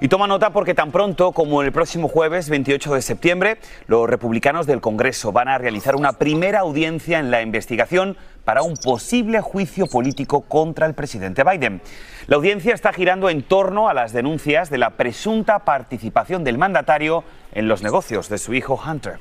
Y 0.00 0.06
toma 0.06 0.28
nota 0.28 0.50
porque 0.50 0.74
tan 0.74 0.92
pronto 0.92 1.32
como 1.32 1.62
el 1.62 1.72
próximo 1.72 2.06
jueves 2.06 2.48
28 2.48 2.94
de 2.94 3.02
septiembre, 3.02 3.58
los 3.88 4.08
republicanos 4.08 4.68
del 4.68 4.80
Congreso 4.80 5.32
van 5.32 5.48
a 5.48 5.58
realizar 5.58 5.96
una 5.96 6.12
primera 6.12 6.60
audiencia 6.60 7.18
en 7.18 7.32
la 7.32 7.42
investigación 7.42 8.16
para 8.44 8.62
un 8.62 8.76
posible 8.76 9.40
juicio 9.40 9.88
político 9.88 10.42
contra 10.42 10.86
el 10.86 10.94
presidente 10.94 11.42
Biden. 11.42 11.82
La 12.28 12.36
audiencia 12.36 12.74
está 12.74 12.92
girando 12.92 13.28
en 13.28 13.42
torno 13.42 13.88
a 13.88 13.94
las 13.94 14.12
denuncias 14.12 14.70
de 14.70 14.78
la 14.78 14.90
presunta 14.90 15.64
participación 15.64 16.44
del 16.44 16.58
mandatario 16.58 17.24
en 17.50 17.66
los 17.66 17.82
negocios 17.82 18.28
de 18.28 18.38
su 18.38 18.54
hijo 18.54 18.80
Hunter. 18.86 19.18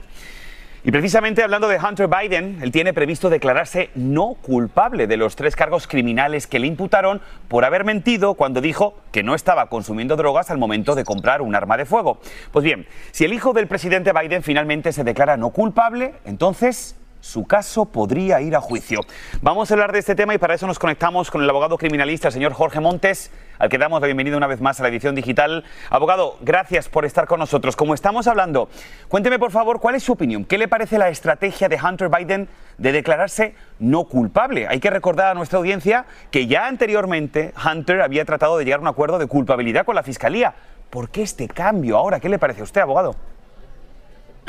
Y 0.86 0.92
precisamente 0.92 1.42
hablando 1.42 1.68
de 1.68 1.80
Hunter 1.80 2.08
Biden, 2.08 2.60
él 2.62 2.72
tiene 2.72 2.94
previsto 2.94 3.32
declararse 3.32 3.90
no 3.96 4.36
culpable 4.36 5.08
de 5.08 5.18
los 5.18 5.36
tres 5.36 5.56
cargos 5.56 5.88
criminales 5.88 6.46
que 6.46 6.60
le 6.60 6.68
imputaron 6.68 7.22
por 7.48 7.66
haber 7.66 7.84
mentido 7.84 8.36
cuando 8.36 8.62
dijo 8.62 8.96
que 9.12 9.24
no 9.24 9.34
estaba 9.34 9.68
consumiendo 9.68 10.16
drogas 10.16 10.52
al 10.52 10.60
momento 10.60 10.94
de 10.94 11.04
comprar 11.04 11.42
un 11.42 11.56
arma 11.56 11.76
de 11.76 11.86
fuego. 11.86 12.20
Pues 12.52 12.64
bien, 12.64 12.86
si 13.10 13.26
el 13.26 13.34
hijo 13.34 13.52
del 13.54 13.66
presidente 13.66 14.14
Biden 14.14 14.44
finalmente 14.44 14.92
se 14.92 15.04
declara 15.04 15.38
no 15.38 15.50
culpable, 15.50 16.14
entonces 16.24 16.96
su 17.26 17.46
caso 17.46 17.86
podría 17.86 18.40
ir 18.40 18.56
a 18.56 18.62
juicio. 18.62 19.02
Vamos 19.42 19.70
a 19.70 19.74
hablar 19.74 19.92
de 19.92 19.98
este 19.98 20.14
tema 20.14 20.36
y 20.36 20.38
para 20.38 20.54
eso 20.54 20.68
nos 20.68 20.78
conectamos 20.78 21.32
con 21.32 21.42
el 21.42 21.50
abogado 21.50 21.76
criminalista, 21.76 22.30
señor 22.30 22.54
Jorge 22.54 22.80
Montes, 22.80 23.32
al 23.58 23.68
que 23.68 23.80
damos 23.80 24.00
la 24.00 24.06
bienvenida 24.06 24.38
una 24.38 24.46
vez 24.46 24.62
más 24.62 24.80
a 24.80 24.84
la 24.84 24.90
edición 24.90 25.16
digital. 25.16 25.64
Abogado, 25.90 26.38
gracias 26.42 26.88
por 26.88 27.04
estar 27.04 27.26
con 27.26 27.40
nosotros. 27.40 27.76
Como 27.76 27.96
estamos 27.96 28.28
hablando, 28.28 28.70
cuénteme 29.08 29.40
por 29.40 29.50
favor 29.50 29.80
cuál 29.80 29.96
es 29.96 30.04
su 30.04 30.12
opinión. 30.12 30.46
¿Qué 30.46 30.60
le 30.60 30.68
parece 30.68 31.00
la 31.00 31.10
estrategia 31.10 31.68
de 31.68 31.80
Hunter 31.82 32.10
Biden 32.10 32.48
de 32.78 32.92
declararse 32.92 33.56
no 33.80 34.04
culpable? 34.04 34.68
Hay 34.68 34.80
que 34.80 34.92
recordar 34.92 35.32
a 35.32 35.34
nuestra 35.34 35.58
audiencia 35.58 36.06
que 36.30 36.46
ya 36.46 36.68
anteriormente 36.68 37.56
Hunter 37.58 38.02
había 38.02 38.24
tratado 38.24 38.60
de 38.60 38.66
llegar 38.66 38.80
a 38.80 38.84
un 38.84 38.88
acuerdo 38.88 39.18
de 39.18 39.26
culpabilidad 39.26 39.84
con 39.84 39.96
la 39.96 40.04
fiscalía. 40.04 40.54
¿Por 40.92 41.10
qué 41.10 41.24
este 41.24 41.48
cambio 41.48 41.98
ahora? 41.98 42.20
¿Qué 42.20 42.30
le 42.30 42.38
parece 42.38 42.62
a 42.62 42.66
usted, 42.66 42.82
abogado? 42.82 43.16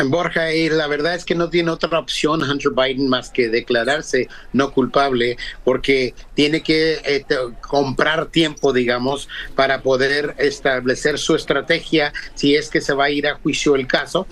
Borja, 0.04 0.46
la 0.70 0.86
verdad 0.86 1.14
es 1.14 1.24
que 1.24 1.34
no 1.34 1.48
tiene 1.48 1.70
otra 1.70 1.98
opción 1.98 2.42
Hunter 2.42 2.72
Biden 2.72 3.08
más 3.08 3.30
que 3.30 3.48
declararse 3.48 4.28
no 4.52 4.72
culpable 4.72 5.36
porque 5.64 6.14
tiene 6.34 6.62
que 6.62 7.00
eh, 7.04 7.24
comprar 7.60 8.26
tiempo, 8.26 8.72
digamos, 8.72 9.28
para 9.54 9.82
poder 9.82 10.34
establecer 10.38 11.18
su 11.18 11.34
estrategia 11.34 12.12
si 12.34 12.54
es 12.54 12.68
que 12.68 12.80
se 12.80 12.92
va 12.92 13.04
a 13.04 13.10
ir 13.10 13.26
a 13.26 13.36
juicio 13.36 13.74
el 13.74 13.86
caso 13.86 14.26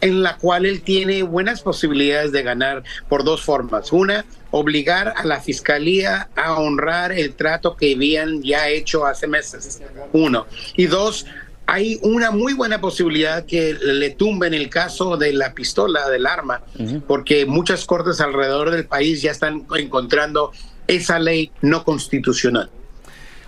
en 0.00 0.22
la 0.22 0.36
cual 0.36 0.66
él 0.66 0.82
tiene 0.82 1.22
buenas 1.22 1.60
posibilidades 1.62 2.32
de 2.32 2.42
ganar 2.42 2.82
por 3.08 3.24
dos 3.24 3.42
formas. 3.42 3.92
Una, 3.92 4.24
obligar 4.50 5.14
a 5.16 5.24
la 5.24 5.40
fiscalía 5.40 6.28
a 6.36 6.54
honrar 6.54 7.12
el 7.12 7.34
trato 7.34 7.76
que 7.76 7.94
habían 7.94 8.42
ya 8.42 8.68
hecho 8.68 9.06
hace 9.06 9.26
meses. 9.26 9.80
Uno. 10.12 10.46
Y 10.76 10.86
dos, 10.86 11.26
hay 11.72 12.00
una 12.02 12.32
muy 12.32 12.52
buena 12.52 12.80
posibilidad 12.80 13.46
que 13.46 13.74
le 13.80 14.10
tumben 14.10 14.54
el 14.54 14.68
caso 14.68 15.16
de 15.16 15.32
la 15.32 15.54
pistola, 15.54 16.08
del 16.08 16.26
arma, 16.26 16.62
porque 17.06 17.46
muchas 17.46 17.84
cortes 17.84 18.20
alrededor 18.20 18.72
del 18.72 18.86
país 18.86 19.22
ya 19.22 19.30
están 19.30 19.66
encontrando 19.78 20.50
esa 20.88 21.20
ley 21.20 21.52
no 21.62 21.84
constitucional. 21.84 22.70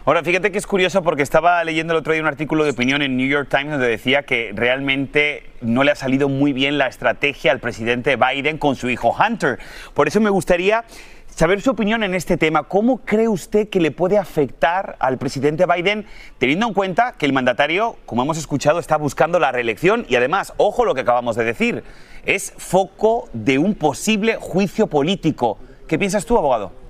Ahora, 0.04 0.22
fíjate 0.22 0.52
que 0.52 0.58
es 0.58 0.68
curioso 0.68 1.02
porque 1.02 1.24
estaba 1.24 1.64
leyendo 1.64 1.94
el 1.94 1.98
otro 1.98 2.12
día 2.12 2.22
un 2.22 2.28
artículo 2.28 2.62
de 2.62 2.70
opinión 2.70 3.02
en 3.02 3.16
New 3.16 3.26
York 3.26 3.48
Times 3.50 3.72
donde 3.72 3.88
decía 3.88 4.22
que 4.22 4.52
realmente 4.54 5.50
no 5.60 5.82
le 5.82 5.90
ha 5.90 5.96
salido 5.96 6.28
muy 6.28 6.52
bien 6.52 6.78
la 6.78 6.86
estrategia 6.86 7.50
al 7.50 7.58
presidente 7.58 8.16
Biden 8.16 8.56
con 8.56 8.76
su 8.76 8.88
hijo 8.88 9.12
Hunter. 9.18 9.58
Por 9.94 10.06
eso 10.06 10.20
me 10.20 10.30
gustaría 10.30 10.84
saber 11.34 11.60
su 11.60 11.70
opinión 11.70 12.02
en 12.02 12.14
este 12.14 12.36
tema. 12.36 12.64
¿Cómo 12.64 12.98
cree 12.98 13.28
usted 13.28 13.68
que 13.68 13.80
le 13.80 13.90
puede 13.90 14.18
afectar 14.18 14.96
al 14.98 15.18
presidente 15.18 15.66
Biden 15.66 16.06
teniendo 16.38 16.66
en 16.68 16.74
cuenta 16.74 17.12
que 17.12 17.26
el 17.26 17.32
mandatario, 17.32 17.96
como 18.06 18.22
hemos 18.22 18.38
escuchado, 18.38 18.78
está 18.78 18.96
buscando 18.96 19.38
la 19.38 19.52
reelección 19.52 20.04
y 20.08 20.16
además, 20.16 20.52
ojo 20.56 20.84
lo 20.84 20.94
que 20.94 21.00
acabamos 21.00 21.36
de 21.36 21.44
decir, 21.44 21.84
es 22.24 22.52
foco 22.56 23.28
de 23.32 23.58
un 23.58 23.74
posible 23.74 24.36
juicio 24.36 24.86
político? 24.86 25.58
¿Qué 25.88 25.98
piensas 25.98 26.26
tú, 26.26 26.38
abogado? 26.38 26.81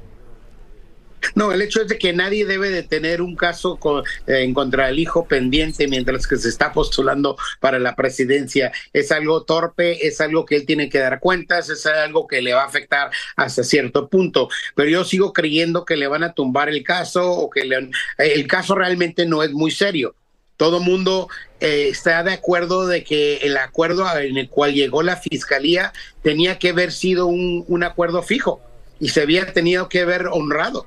No, 1.34 1.52
el 1.52 1.62
hecho 1.62 1.82
es 1.82 1.88
de 1.88 1.98
que 1.98 2.12
nadie 2.12 2.44
debe 2.46 2.70
de 2.70 2.82
tener 2.82 3.22
un 3.22 3.36
caso 3.36 3.78
eh, 4.26 4.42
en 4.42 4.54
contra 4.54 4.86
del 4.86 4.98
hijo 4.98 5.26
pendiente 5.26 5.86
mientras 5.88 6.26
que 6.26 6.36
se 6.36 6.48
está 6.48 6.72
postulando 6.72 7.36
para 7.60 7.78
la 7.78 7.94
presidencia. 7.94 8.72
Es 8.92 9.12
algo 9.12 9.44
torpe, 9.44 10.06
es 10.06 10.20
algo 10.20 10.44
que 10.44 10.56
él 10.56 10.66
tiene 10.66 10.88
que 10.88 10.98
dar 10.98 11.20
cuentas, 11.20 11.68
es 11.70 11.86
algo 11.86 12.26
que 12.26 12.42
le 12.42 12.54
va 12.54 12.62
a 12.62 12.66
afectar 12.66 13.10
hasta 13.36 13.62
cierto 13.64 14.08
punto. 14.08 14.48
Pero 14.74 14.90
yo 14.90 15.04
sigo 15.04 15.32
creyendo 15.32 15.84
que 15.84 15.96
le 15.96 16.06
van 16.06 16.22
a 16.24 16.34
tumbar 16.34 16.68
el 16.68 16.82
caso 16.82 17.30
o 17.30 17.50
que 17.50 17.64
le- 17.64 17.90
el 18.18 18.46
caso 18.46 18.74
realmente 18.74 19.26
no 19.26 19.42
es 19.42 19.52
muy 19.52 19.70
serio. 19.70 20.14
Todo 20.56 20.80
mundo 20.80 21.28
eh, 21.60 21.88
está 21.90 22.22
de 22.22 22.32
acuerdo 22.34 22.86
de 22.86 23.02
que 23.02 23.38
el 23.38 23.56
acuerdo 23.56 24.06
en 24.18 24.36
el 24.36 24.48
cual 24.48 24.74
llegó 24.74 25.02
la 25.02 25.16
fiscalía 25.16 25.92
tenía 26.22 26.58
que 26.58 26.68
haber 26.70 26.92
sido 26.92 27.26
un, 27.26 27.64
un 27.66 27.82
acuerdo 27.82 28.22
fijo 28.22 28.60
y 29.00 29.08
se 29.08 29.22
había 29.22 29.52
tenido 29.52 29.88
que 29.88 30.00
haber 30.00 30.26
honrado. 30.28 30.86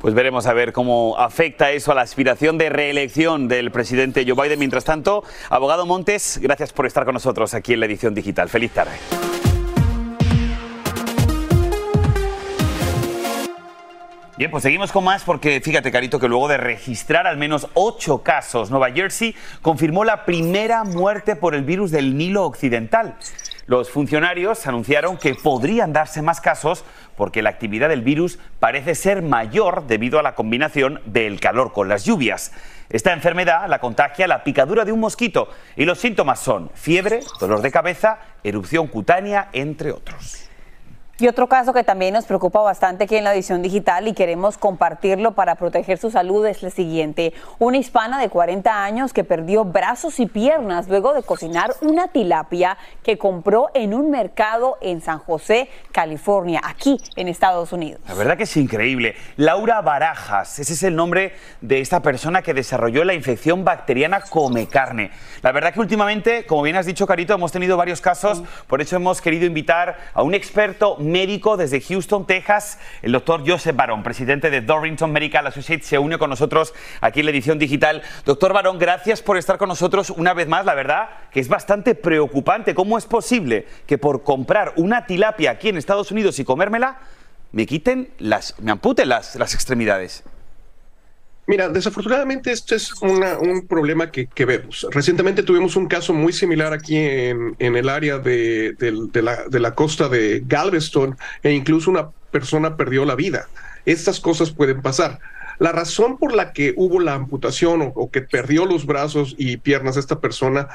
Pues 0.00 0.14
veremos 0.14 0.46
a 0.46 0.52
ver 0.52 0.72
cómo 0.72 1.18
afecta 1.18 1.72
eso 1.72 1.90
a 1.90 1.94
la 1.96 2.02
aspiración 2.02 2.56
de 2.56 2.68
reelección 2.68 3.48
del 3.48 3.72
presidente 3.72 4.24
Joe 4.26 4.40
Biden. 4.40 4.58
Mientras 4.60 4.84
tanto, 4.84 5.24
abogado 5.50 5.86
Montes, 5.86 6.38
gracias 6.40 6.72
por 6.72 6.86
estar 6.86 7.04
con 7.04 7.14
nosotros 7.14 7.52
aquí 7.52 7.72
en 7.72 7.80
la 7.80 7.86
edición 7.86 8.14
digital. 8.14 8.48
Feliz 8.48 8.70
tarde. 8.72 8.92
Bien, 14.38 14.52
pues 14.52 14.62
seguimos 14.62 14.92
con 14.92 15.02
más 15.02 15.24
porque 15.24 15.60
fíjate, 15.60 15.90
Carito, 15.90 16.20
que 16.20 16.28
luego 16.28 16.46
de 16.46 16.58
registrar 16.58 17.26
al 17.26 17.36
menos 17.36 17.66
ocho 17.74 18.22
casos, 18.22 18.70
Nueva 18.70 18.92
Jersey 18.92 19.34
confirmó 19.62 20.04
la 20.04 20.24
primera 20.24 20.84
muerte 20.84 21.34
por 21.34 21.56
el 21.56 21.64
virus 21.64 21.90
del 21.90 22.16
Nilo 22.16 22.44
Occidental. 22.44 23.16
Los 23.68 23.90
funcionarios 23.90 24.66
anunciaron 24.66 25.18
que 25.18 25.34
podrían 25.34 25.92
darse 25.92 26.22
más 26.22 26.40
casos 26.40 26.86
porque 27.18 27.42
la 27.42 27.50
actividad 27.50 27.90
del 27.90 28.00
virus 28.00 28.38
parece 28.60 28.94
ser 28.94 29.20
mayor 29.20 29.86
debido 29.86 30.18
a 30.18 30.22
la 30.22 30.34
combinación 30.34 31.02
del 31.04 31.38
calor 31.38 31.74
con 31.74 31.86
las 31.86 32.06
lluvias. 32.06 32.50
Esta 32.88 33.12
enfermedad 33.12 33.68
la 33.68 33.78
contagia 33.78 34.26
la 34.26 34.42
picadura 34.42 34.86
de 34.86 34.92
un 34.92 35.00
mosquito 35.00 35.50
y 35.76 35.84
los 35.84 35.98
síntomas 35.98 36.40
son 36.40 36.70
fiebre, 36.72 37.20
dolor 37.40 37.60
de 37.60 37.70
cabeza, 37.70 38.20
erupción 38.42 38.86
cutánea, 38.86 39.50
entre 39.52 39.92
otros. 39.92 40.47
Y 41.20 41.26
otro 41.26 41.48
caso 41.48 41.72
que 41.72 41.82
también 41.82 42.14
nos 42.14 42.26
preocupa 42.26 42.60
bastante 42.60 43.02
aquí 43.02 43.16
en 43.16 43.24
la 43.24 43.34
edición 43.34 43.60
digital 43.60 44.06
y 44.06 44.12
queremos 44.12 44.56
compartirlo 44.56 45.32
para 45.32 45.56
proteger 45.56 45.98
su 45.98 46.12
salud 46.12 46.46
es 46.46 46.62
el 46.62 46.70
siguiente. 46.70 47.34
Una 47.58 47.76
hispana 47.76 48.20
de 48.20 48.28
40 48.28 48.84
años 48.84 49.12
que 49.12 49.24
perdió 49.24 49.64
brazos 49.64 50.20
y 50.20 50.26
piernas 50.26 50.86
luego 50.86 51.14
de 51.14 51.24
cocinar 51.24 51.74
una 51.80 52.06
tilapia 52.06 52.78
que 53.02 53.18
compró 53.18 53.68
en 53.74 53.94
un 53.94 54.12
mercado 54.12 54.78
en 54.80 55.00
San 55.00 55.18
José, 55.18 55.68
California, 55.90 56.60
aquí 56.62 57.00
en 57.16 57.26
Estados 57.26 57.72
Unidos. 57.72 58.00
La 58.06 58.14
verdad 58.14 58.36
que 58.36 58.44
es 58.44 58.56
increíble. 58.56 59.16
Laura 59.36 59.80
Barajas, 59.80 60.60
ese 60.60 60.74
es 60.74 60.84
el 60.84 60.94
nombre 60.94 61.32
de 61.60 61.80
esta 61.80 62.00
persona 62.00 62.42
que 62.42 62.54
desarrolló 62.54 63.02
la 63.02 63.14
infección 63.14 63.64
bacteriana 63.64 64.20
come 64.20 64.68
carne. 64.68 65.10
La 65.42 65.50
verdad 65.50 65.74
que 65.74 65.80
últimamente, 65.80 66.46
como 66.46 66.62
bien 66.62 66.76
has 66.76 66.86
dicho, 66.86 67.08
Carito, 67.08 67.34
hemos 67.34 67.50
tenido 67.50 67.76
varios 67.76 68.00
casos, 68.00 68.44
por 68.68 68.80
eso 68.80 68.94
hemos 68.94 69.20
querido 69.20 69.46
invitar 69.46 69.98
a 70.14 70.22
un 70.22 70.34
experto 70.34 70.96
médico 71.10 71.56
desde 71.56 71.80
Houston, 71.80 72.26
Texas, 72.26 72.78
el 73.02 73.12
doctor 73.12 73.42
Joseph 73.46 73.74
Barón, 73.74 74.02
presidente 74.02 74.50
de 74.50 74.60
Dorrington 74.60 75.10
Medical 75.10 75.46
Associates, 75.46 75.86
se 75.86 75.98
une 75.98 76.18
con 76.18 76.30
nosotros 76.30 76.74
aquí 77.00 77.20
en 77.20 77.26
la 77.26 77.32
edición 77.32 77.58
digital. 77.58 78.02
Doctor 78.24 78.52
Barón, 78.52 78.78
gracias 78.78 79.22
por 79.22 79.36
estar 79.36 79.58
con 79.58 79.68
nosotros 79.68 80.10
una 80.10 80.34
vez 80.34 80.48
más. 80.48 80.64
La 80.64 80.74
verdad 80.74 81.08
que 81.30 81.40
es 81.40 81.48
bastante 81.48 81.94
preocupante. 81.94 82.74
¿Cómo 82.74 82.98
es 82.98 83.06
posible 83.06 83.66
que 83.86 83.98
por 83.98 84.22
comprar 84.22 84.72
una 84.76 85.06
tilapia 85.06 85.50
aquí 85.50 85.68
en 85.68 85.76
Estados 85.76 86.10
Unidos 86.10 86.38
y 86.38 86.44
comérmela, 86.44 86.98
me 87.52 87.66
quiten 87.66 88.10
las, 88.18 88.58
me 88.60 88.70
amputen 88.70 89.08
las, 89.08 89.34
las 89.36 89.54
extremidades. 89.54 90.24
Mira, 91.48 91.70
desafortunadamente 91.70 92.52
esto 92.52 92.74
es 92.74 92.92
un 93.00 93.66
problema 93.66 94.10
que, 94.10 94.28
vemos. 94.44 94.86
Recientemente 94.90 95.42
tuvimos 95.42 95.76
un 95.76 95.86
caso 95.86 96.12
muy 96.12 96.34
similar 96.34 96.74
aquí 96.74 96.94
en, 96.94 97.56
el 97.58 97.88
área 97.88 98.18
de, 98.18 98.76
la, 99.58 99.74
costa 99.74 100.10
de 100.10 100.42
Galveston 100.46 101.16
e 101.42 101.52
incluso 101.52 101.90
una 101.90 102.10
persona 102.30 102.76
perdió 102.76 103.06
la 103.06 103.14
vida. 103.14 103.48
Estas 103.86 104.20
cosas 104.20 104.50
pueden 104.50 104.82
pasar. 104.82 105.20
La 105.58 105.72
razón 105.72 106.18
por 106.18 106.34
la 106.34 106.52
que 106.52 106.74
hubo 106.76 107.00
la 107.00 107.14
amputación 107.14 107.92
o, 107.94 108.10
que 108.10 108.20
perdió 108.20 108.66
los 108.66 108.84
brazos 108.84 109.34
y 109.38 109.56
piernas 109.56 109.96
esta 109.96 110.20
persona 110.20 110.68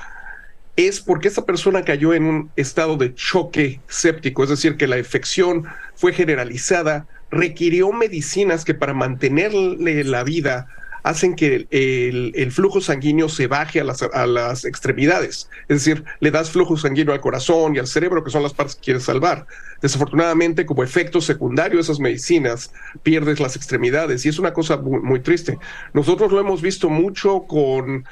es 0.75 1.01
porque 1.01 1.27
esta 1.27 1.45
persona 1.45 1.85
cayó 1.85 2.15
en 2.15 2.23
un 2.23 2.49
estado 2.55 2.97
de 2.97 3.13
choque 3.13 3.79
séptico, 3.87 4.43
es 4.43 4.49
decir, 4.49 4.75
que 4.75 4.87
la 4.87 4.97
infección 4.97 5.65
fue 5.93 6.13
generalizada, 6.13 7.05
requirió 7.33 7.91
medicinas 7.91 8.63
que 8.63 8.73
para 8.73 8.93
mantenerle 8.93 10.03
la 10.03 10.23
vida 10.23 10.67
hacen 11.03 11.35
que 11.35 11.67
el, 11.69 12.51
flujo 12.51 12.79
sanguíneo 12.79 13.27
se 13.27 13.47
baje 13.47 13.81
a 13.81 13.83
las, 13.83 14.01
a 14.01 14.25
las, 14.25 14.63
extremidades. 14.63 15.49
Es 15.67 15.83
decir, 15.83 16.05
le 16.21 16.31
das 16.31 16.49
flujo 16.49 16.77
sanguíneo 16.77 17.13
al 17.13 17.19
corazón 17.19 17.75
y 17.75 17.79
al 17.79 17.87
cerebro, 17.87 18.23
que 18.23 18.31
son 18.31 18.41
las 18.41 18.53
partes 18.53 18.75
que 18.75 18.83
quieres 18.83 19.03
salvar. 19.03 19.45
Desafortunadamente, 19.81 20.65
como 20.65 20.83
efecto 20.83 21.19
secundario 21.19 21.77
de 21.77 21.83
esas 21.83 21.99
medicinas, 21.99 22.71
pierdes 23.03 23.41
las 23.41 23.57
extremidades 23.57 24.25
y 24.25 24.29
es 24.29 24.39
una 24.39 24.53
cosa 24.53 24.77
muy, 24.77 25.19
triste. 25.19 25.57
Nosotros 25.93 26.31
lo 26.31 26.39
hemos 26.39 26.61
visto 26.61 26.89
mucho 26.89 27.43
con, 27.47 28.05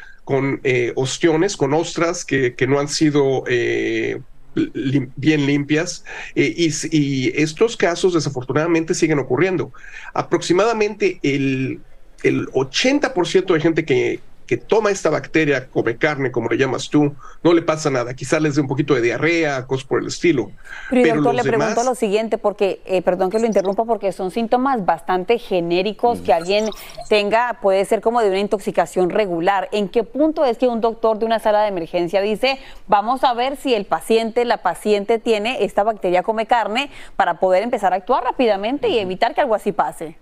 eh, 0.63 0.91
ostiones, 0.95 1.55
con 1.55 1.73
ostras 1.73 2.25
que, 2.25 2.55
que 2.55 2.67
no 2.67 2.79
han 2.79 2.89
sido... 2.89 3.43
Eh, 3.47 4.21
bien 4.53 5.45
limpias 5.45 6.03
eh, 6.35 6.53
y, 6.57 7.41
estos 7.41 7.77
casos 7.77 8.13
desafortunadamente 8.13 8.93
siguen 8.93 9.19
ocurriendo. 9.19 9.71
Aproximadamente 10.13 11.19
el, 11.23 11.79
el 12.23 12.47
80% 12.47 13.53
de 13.53 13.59
gente 13.59 13.85
que, 13.85 14.19
que 14.51 14.57
toma 14.57 14.91
esta 14.91 15.09
bacteria, 15.09 15.69
come 15.69 15.95
carne, 15.95 16.29
como 16.29 16.49
le 16.49 16.57
llamas 16.57 16.89
tú, 16.89 17.15
no 17.41 17.53
le 17.53 17.61
pasa 17.61 17.89
nada. 17.89 18.13
Quizás 18.13 18.41
les 18.41 18.55
dé 18.55 18.59
un 18.59 18.67
poquito 18.67 18.93
de 18.93 18.99
diarrea, 18.99 19.65
cosas 19.65 19.87
por 19.87 20.01
el 20.01 20.07
estilo. 20.07 20.51
Pero, 20.89 21.15
doctor, 21.15 21.35
le 21.35 21.43
pregunto 21.43 21.85
lo 21.85 21.95
siguiente, 21.95 22.37
porque, 22.37 22.81
eh, 22.83 23.01
perdón 23.01 23.29
que 23.29 23.39
lo 23.39 23.45
interrumpa, 23.45 23.85
porque 23.85 24.11
son 24.11 24.29
síntomas 24.29 24.83
bastante 24.83 25.39
genéricos 25.39 26.19
que 26.19 26.33
alguien 26.33 26.69
tenga, 27.07 27.59
puede 27.61 27.85
ser 27.85 28.01
como 28.01 28.19
de 28.19 28.27
una 28.27 28.39
intoxicación 28.39 29.09
regular. 29.09 29.69
¿En 29.71 29.87
qué 29.87 30.03
punto 30.03 30.43
es 30.43 30.57
que 30.57 30.67
un 30.67 30.81
doctor 30.81 31.17
de 31.17 31.25
una 31.25 31.39
sala 31.39 31.61
de 31.61 31.69
emergencia 31.69 32.19
dice, 32.19 32.59
vamos 32.87 33.23
a 33.23 33.33
ver 33.33 33.55
si 33.55 33.73
el 33.73 33.85
paciente, 33.85 34.43
la 34.43 34.57
paciente 34.57 35.17
tiene 35.17 35.63
esta 35.63 35.83
bacteria 35.83 36.23
come 36.23 36.45
carne 36.45 36.91
para 37.15 37.39
poder 37.39 37.63
empezar 37.63 37.93
a 37.93 37.95
actuar 37.95 38.25
rápidamente 38.25 38.89
y 38.89 38.99
evitar 38.99 39.33
que 39.33 39.39
algo 39.39 39.55
así 39.55 39.71
pase? 39.71 40.17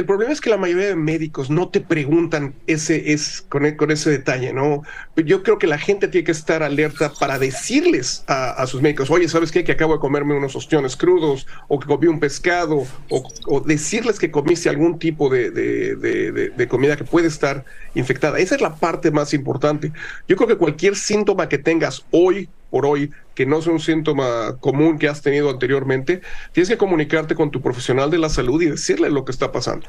El 0.00 0.06
problema 0.06 0.32
es 0.32 0.40
que 0.40 0.48
la 0.48 0.56
mayoría 0.56 0.86
de 0.86 0.96
médicos 0.96 1.50
no 1.50 1.68
te 1.68 1.82
preguntan 1.82 2.54
ese, 2.66 3.12
es, 3.12 3.44
con, 3.50 3.66
e, 3.66 3.76
con 3.76 3.90
ese 3.90 4.08
detalle, 4.08 4.50
¿no? 4.50 4.82
Yo 5.14 5.42
creo 5.42 5.58
que 5.58 5.66
la 5.66 5.76
gente 5.76 6.08
tiene 6.08 6.24
que 6.24 6.32
estar 6.32 6.62
alerta 6.62 7.12
para 7.20 7.38
decirles 7.38 8.24
a, 8.26 8.66
sus 8.66 8.80
médicos, 8.80 9.10
oye, 9.10 9.28
¿sabes 9.28 9.52
qué? 9.52 9.62
Que 9.62 9.72
acabo 9.72 9.92
de 9.92 10.00
comerme 10.00 10.34
unos 10.34 10.56
ostiones 10.56 10.96
crudos, 10.96 11.46
o 11.68 11.78
que 11.78 11.86
comí 11.86 12.06
un 12.06 12.18
pescado, 12.18 12.86
o, 13.10 13.60
decirles 13.60 14.18
que 14.18 14.30
comiste 14.30 14.70
algún 14.70 14.98
tipo 14.98 15.28
de, 15.28 15.50
de, 15.50 16.68
comida 16.68 16.96
que 16.96 17.04
puede 17.04 17.28
estar 17.28 17.66
infectada. 17.94 18.38
Esa 18.38 18.54
es 18.54 18.62
la 18.62 18.76
parte 18.76 19.10
más 19.10 19.34
importante. 19.34 19.92
Yo 20.26 20.36
creo 20.36 20.48
que 20.48 20.56
cualquier 20.56 20.96
síntoma 20.96 21.46
que 21.46 21.58
tengas 21.58 22.06
hoy 22.10 22.48
por 22.70 22.86
hoy, 22.86 23.10
que 23.34 23.46
no 23.46 23.58
es 23.58 23.66
un 23.66 23.80
síntoma 23.80 24.56
común 24.60 24.98
que 24.98 25.08
has 25.08 25.22
tenido 25.22 25.50
anteriormente, 25.50 26.20
tienes 26.52 26.68
que 26.68 26.78
comunicarte 26.78 27.34
con 27.34 27.50
tu 27.50 27.60
profesional 27.60 28.10
de 28.10 28.18
la 28.18 28.28
salud 28.28 28.62
y 28.62 28.66
decirle 28.66 29.10
lo 29.10 29.24
que 29.24 29.32
está 29.32 29.52
pasando. 29.52 29.86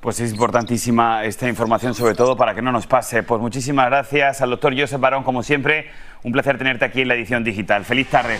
Pues 0.00 0.20
es 0.20 0.30
importantísima 0.30 1.24
esta 1.24 1.48
información, 1.48 1.92
sobre 1.92 2.14
todo 2.14 2.36
para 2.36 2.54
que 2.54 2.62
no 2.62 2.70
nos 2.70 2.86
pase. 2.86 3.24
Pues 3.24 3.40
muchísimas 3.40 3.86
gracias 3.86 4.40
al 4.40 4.50
doctor 4.50 4.78
Joseph 4.78 5.00
Barón, 5.00 5.24
como 5.24 5.42
siempre. 5.42 5.90
Un 6.22 6.30
placer 6.30 6.56
tenerte 6.56 6.84
aquí 6.84 7.00
en 7.00 7.08
la 7.08 7.14
edición 7.14 7.42
digital. 7.42 7.84
Feliz 7.84 8.08
tarde. 8.08 8.38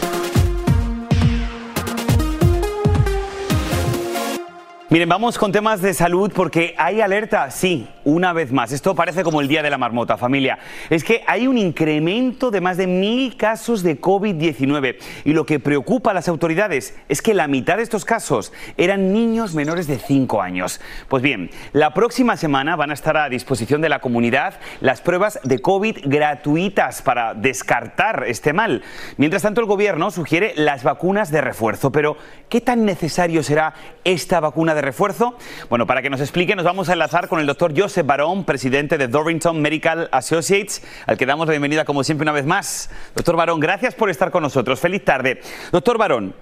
Miren, 4.90 5.08
vamos 5.08 5.36
con 5.36 5.52
temas 5.52 5.82
de 5.82 5.92
salud 5.92 6.32
porque 6.34 6.74
hay 6.78 7.02
alerta, 7.02 7.50
sí, 7.50 7.86
una 8.08 8.32
vez 8.32 8.52
más. 8.52 8.72
Esto 8.72 8.94
parece 8.94 9.22
como 9.22 9.42
el 9.42 9.48
día 9.48 9.62
de 9.62 9.68
la 9.68 9.76
marmota, 9.76 10.16
familia. 10.16 10.58
Es 10.88 11.04
que 11.04 11.22
hay 11.26 11.46
un 11.46 11.58
incremento 11.58 12.50
de 12.50 12.62
más 12.62 12.78
de 12.78 12.86
mil 12.86 13.36
casos 13.36 13.82
de 13.82 14.00
COVID-19 14.00 14.96
y 15.24 15.34
lo 15.34 15.44
que 15.44 15.60
preocupa 15.60 16.12
a 16.12 16.14
las 16.14 16.26
autoridades 16.28 16.96
es 17.10 17.20
que 17.20 17.34
la 17.34 17.48
mitad 17.48 17.76
de 17.76 17.82
estos 17.82 18.06
casos 18.06 18.52
eran 18.78 19.12
niños 19.12 19.54
menores 19.54 19.86
de 19.86 19.98
5 19.98 20.40
años. 20.40 20.80
Pues 21.08 21.22
bien, 21.22 21.50
la 21.72 21.92
próxima 21.92 22.38
semana 22.38 22.76
van 22.76 22.90
a 22.90 22.94
estar 22.94 23.16
a 23.18 23.28
disposición 23.28 23.82
de 23.82 23.90
la 23.90 24.00
comunidad 24.00 24.54
las 24.80 25.02
pruebas 25.02 25.38
de 25.44 25.58
COVID 25.58 25.98
gratuitas 26.04 27.02
para 27.02 27.34
descartar 27.34 28.24
este 28.26 28.54
mal. 28.54 28.82
Mientras 29.18 29.42
tanto, 29.42 29.60
el 29.60 29.66
gobierno 29.66 30.10
sugiere 30.10 30.54
las 30.56 30.82
vacunas 30.82 31.30
de 31.30 31.42
refuerzo. 31.42 31.92
Pero, 31.92 32.16
¿qué 32.48 32.62
tan 32.62 32.86
necesario 32.86 33.42
será 33.42 33.74
esta 34.04 34.40
vacuna 34.40 34.74
de 34.74 34.80
refuerzo? 34.80 35.36
Bueno, 35.68 35.86
para 35.86 36.00
que 36.00 36.08
nos 36.08 36.20
explique, 36.20 36.56
nos 36.56 36.64
vamos 36.64 36.88
a 36.88 36.94
enlazar 36.94 37.28
con 37.28 37.40
el 37.40 37.46
doctor 37.46 37.78
Joseph 37.78 37.97
Barón, 38.02 38.44
presidente 38.44 38.98
de 38.98 39.08
Dorrington 39.08 39.60
Medical 39.60 40.08
Associates, 40.12 40.82
al 41.06 41.16
que 41.16 41.26
damos 41.26 41.46
la 41.46 41.52
bienvenida 41.52 41.84
como 41.84 42.04
siempre 42.04 42.24
una 42.24 42.32
vez 42.32 42.46
más. 42.46 42.90
Doctor 43.14 43.36
Barón, 43.36 43.60
gracias 43.60 43.94
por 43.94 44.10
estar 44.10 44.30
con 44.30 44.42
nosotros. 44.42 44.80
Feliz 44.80 45.04
tarde. 45.04 45.40
Doctor 45.72 45.98
Barón, 45.98 46.34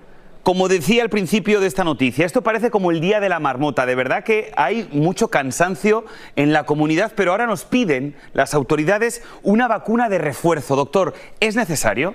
como 0.43 0.69
decía 0.69 1.03
al 1.03 1.11
principio 1.11 1.59
de 1.61 1.67
esta 1.67 1.83
noticia, 1.83 2.25
esto 2.25 2.43
parece 2.43 2.71
como 2.71 2.93
el 2.93 3.01
día 3.01 3.19
de 3.19 3.29
la 3.29 3.41
marmota. 3.41 3.85
De 3.85 3.95
verdad 3.95 4.23
que 4.23 4.53
hay 4.57 4.89
mucho 4.93 5.29
cansancio 5.29 6.05
en 6.37 6.53
la 6.53 6.65
comunidad, 6.67 7.13
pero 7.17 7.33
ahora 7.33 7.47
nos 7.47 7.65
piden 7.65 8.15
las 8.33 8.55
autoridades 8.55 9.23
una 9.43 9.67
vacuna 9.67 10.09
de 10.09 10.19
refuerzo. 10.19 10.77
Doctor, 10.77 11.15
¿es 11.41 11.57
necesario? 11.57 12.15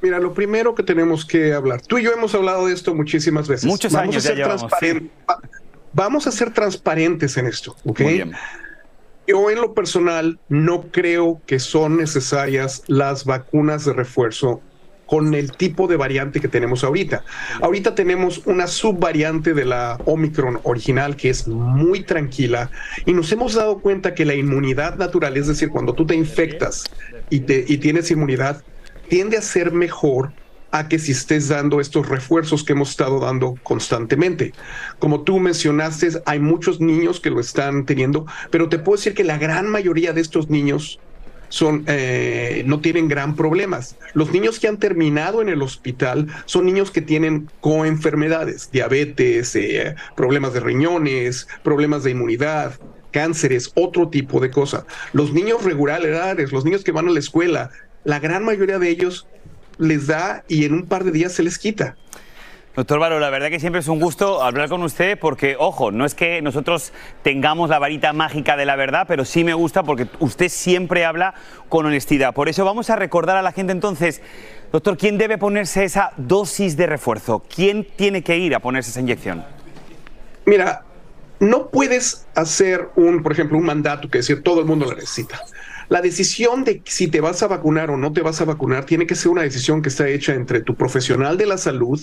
Mira, 0.00 0.18
lo 0.18 0.34
primero 0.34 0.74
que 0.74 0.82
tenemos 0.82 1.24
que 1.24 1.52
hablar, 1.52 1.80
tú 1.82 1.98
y 1.98 2.02
yo 2.02 2.12
hemos 2.12 2.34
hablado 2.34 2.66
de 2.66 2.72
esto 2.72 2.92
muchísimas 2.94 3.46
veces. 3.46 3.66
Muchos 3.66 3.92
Vamos 3.92 4.08
años 4.08 4.24
a 4.24 4.28
ser 4.28 4.38
ya 4.38 4.44
llevamos, 4.44 4.72
Vamos 5.92 6.26
a 6.26 6.32
ser 6.32 6.52
transparentes 6.52 7.36
en 7.36 7.46
esto, 7.46 7.76
¿ok? 7.84 8.00
Yo 9.26 9.50
en 9.50 9.60
lo 9.60 9.72
personal 9.72 10.38
no 10.48 10.82
creo 10.90 11.40
que 11.46 11.58
son 11.58 11.96
necesarias 11.96 12.82
las 12.88 13.24
vacunas 13.24 13.84
de 13.84 13.92
refuerzo 13.92 14.60
con 15.06 15.34
el 15.34 15.52
tipo 15.52 15.88
de 15.88 15.96
variante 15.96 16.40
que 16.40 16.48
tenemos 16.48 16.84
ahorita. 16.84 17.22
Ahorita 17.60 17.94
tenemos 17.94 18.42
una 18.46 18.66
subvariante 18.66 19.52
de 19.52 19.66
la 19.66 19.98
Omicron 20.06 20.60
original 20.62 21.16
que 21.16 21.28
es 21.28 21.46
muy 21.46 22.02
tranquila 22.02 22.70
y 23.04 23.12
nos 23.12 23.30
hemos 23.30 23.54
dado 23.54 23.78
cuenta 23.80 24.14
que 24.14 24.24
la 24.24 24.34
inmunidad 24.34 24.96
natural, 24.96 25.36
es 25.36 25.48
decir, 25.48 25.68
cuando 25.68 25.92
tú 25.92 26.06
te 26.06 26.14
infectas 26.14 26.84
y, 27.28 27.40
te, 27.40 27.64
y 27.68 27.76
tienes 27.76 28.10
inmunidad, 28.10 28.62
tiende 29.08 29.36
a 29.36 29.42
ser 29.42 29.70
mejor 29.72 30.32
a 30.72 30.88
que 30.88 30.98
si 30.98 31.12
estés 31.12 31.48
dando 31.48 31.80
estos 31.80 32.08
refuerzos 32.08 32.64
que 32.64 32.72
hemos 32.72 32.90
estado 32.90 33.20
dando 33.20 33.54
constantemente. 33.62 34.52
Como 34.98 35.20
tú 35.20 35.38
mencionaste, 35.38 36.08
hay 36.26 36.40
muchos 36.40 36.80
niños 36.80 37.20
que 37.20 37.30
lo 37.30 37.40
están 37.40 37.84
teniendo, 37.84 38.26
pero 38.50 38.68
te 38.68 38.78
puedo 38.78 38.96
decir 38.96 39.14
que 39.14 39.22
la 39.22 39.38
gran 39.38 39.68
mayoría 39.68 40.12
de 40.12 40.22
estos 40.22 40.48
niños 40.48 40.98
son, 41.50 41.84
eh, 41.86 42.62
no 42.66 42.80
tienen 42.80 43.08
gran 43.08 43.36
problemas. 43.36 43.96
Los 44.14 44.32
niños 44.32 44.58
que 44.58 44.68
han 44.68 44.78
terminado 44.78 45.42
en 45.42 45.50
el 45.50 45.60
hospital 45.60 46.26
son 46.46 46.64
niños 46.64 46.90
que 46.90 47.02
tienen 47.02 47.50
coenfermedades, 47.60 48.70
diabetes, 48.72 49.54
eh, 49.54 49.94
problemas 50.16 50.54
de 50.54 50.60
riñones, 50.60 51.46
problemas 51.62 52.04
de 52.04 52.12
inmunidad, 52.12 52.80
cánceres, 53.10 53.70
otro 53.74 54.08
tipo 54.08 54.40
de 54.40 54.50
cosas. 54.50 54.84
Los 55.12 55.34
niños 55.34 55.62
regulares, 55.62 56.50
los 56.50 56.64
niños 56.64 56.82
que 56.82 56.92
van 56.92 57.08
a 57.08 57.10
la 57.10 57.18
escuela, 57.18 57.70
la 58.04 58.18
gran 58.18 58.44
mayoría 58.44 58.78
de 58.78 58.88
ellos 58.88 59.28
les 59.82 60.06
da 60.06 60.44
y 60.48 60.64
en 60.64 60.74
un 60.74 60.86
par 60.86 61.04
de 61.04 61.10
días 61.10 61.32
se 61.32 61.42
les 61.42 61.58
quita. 61.58 61.96
Doctor 62.74 62.98
Varo, 62.98 63.20
la 63.20 63.28
verdad 63.28 63.50
que 63.50 63.60
siempre 63.60 63.80
es 63.80 63.88
un 63.88 64.00
gusto 64.00 64.42
hablar 64.42 64.70
con 64.70 64.82
usted 64.82 65.18
porque, 65.18 65.56
ojo, 65.58 65.90
no 65.90 66.06
es 66.06 66.14
que 66.14 66.40
nosotros 66.40 66.94
tengamos 67.22 67.68
la 67.68 67.78
varita 67.78 68.14
mágica 68.14 68.56
de 68.56 68.64
la 68.64 68.76
verdad, 68.76 69.04
pero 69.06 69.26
sí 69.26 69.44
me 69.44 69.52
gusta 69.52 69.82
porque 69.82 70.06
usted 70.20 70.48
siempre 70.48 71.04
habla 71.04 71.34
con 71.68 71.84
honestidad. 71.84 72.32
Por 72.32 72.48
eso 72.48 72.64
vamos 72.64 72.88
a 72.88 72.96
recordar 72.96 73.36
a 73.36 73.42
la 73.42 73.52
gente 73.52 73.72
entonces, 73.72 74.22
doctor, 74.72 74.96
¿quién 74.96 75.18
debe 75.18 75.36
ponerse 75.36 75.84
esa 75.84 76.12
dosis 76.16 76.78
de 76.78 76.86
refuerzo? 76.86 77.44
¿Quién 77.54 77.86
tiene 77.94 78.22
que 78.22 78.38
ir 78.38 78.54
a 78.54 78.60
ponerse 78.60 78.90
esa 78.90 79.00
inyección? 79.00 79.44
Mira, 80.46 80.82
no 81.40 81.68
puedes 81.68 82.26
hacer 82.34 82.88
un, 82.96 83.22
por 83.22 83.32
ejemplo, 83.32 83.58
un 83.58 83.66
mandato 83.66 84.08
que 84.08 84.18
decir 84.18 84.42
todo 84.42 84.60
el 84.60 84.66
mundo 84.66 84.86
lo 84.86 84.94
necesita. 84.94 85.42
La 85.92 86.00
decisión 86.00 86.64
de 86.64 86.80
si 86.86 87.08
te 87.08 87.20
vas 87.20 87.42
a 87.42 87.48
vacunar 87.48 87.90
o 87.90 87.98
no 87.98 88.14
te 88.14 88.22
vas 88.22 88.40
a 88.40 88.46
vacunar 88.46 88.86
tiene 88.86 89.06
que 89.06 89.14
ser 89.14 89.30
una 89.30 89.42
decisión 89.42 89.82
que 89.82 89.90
está 89.90 90.08
hecha 90.08 90.32
entre 90.32 90.62
tu 90.62 90.74
profesional 90.74 91.36
de 91.36 91.44
la 91.44 91.58
salud 91.58 92.00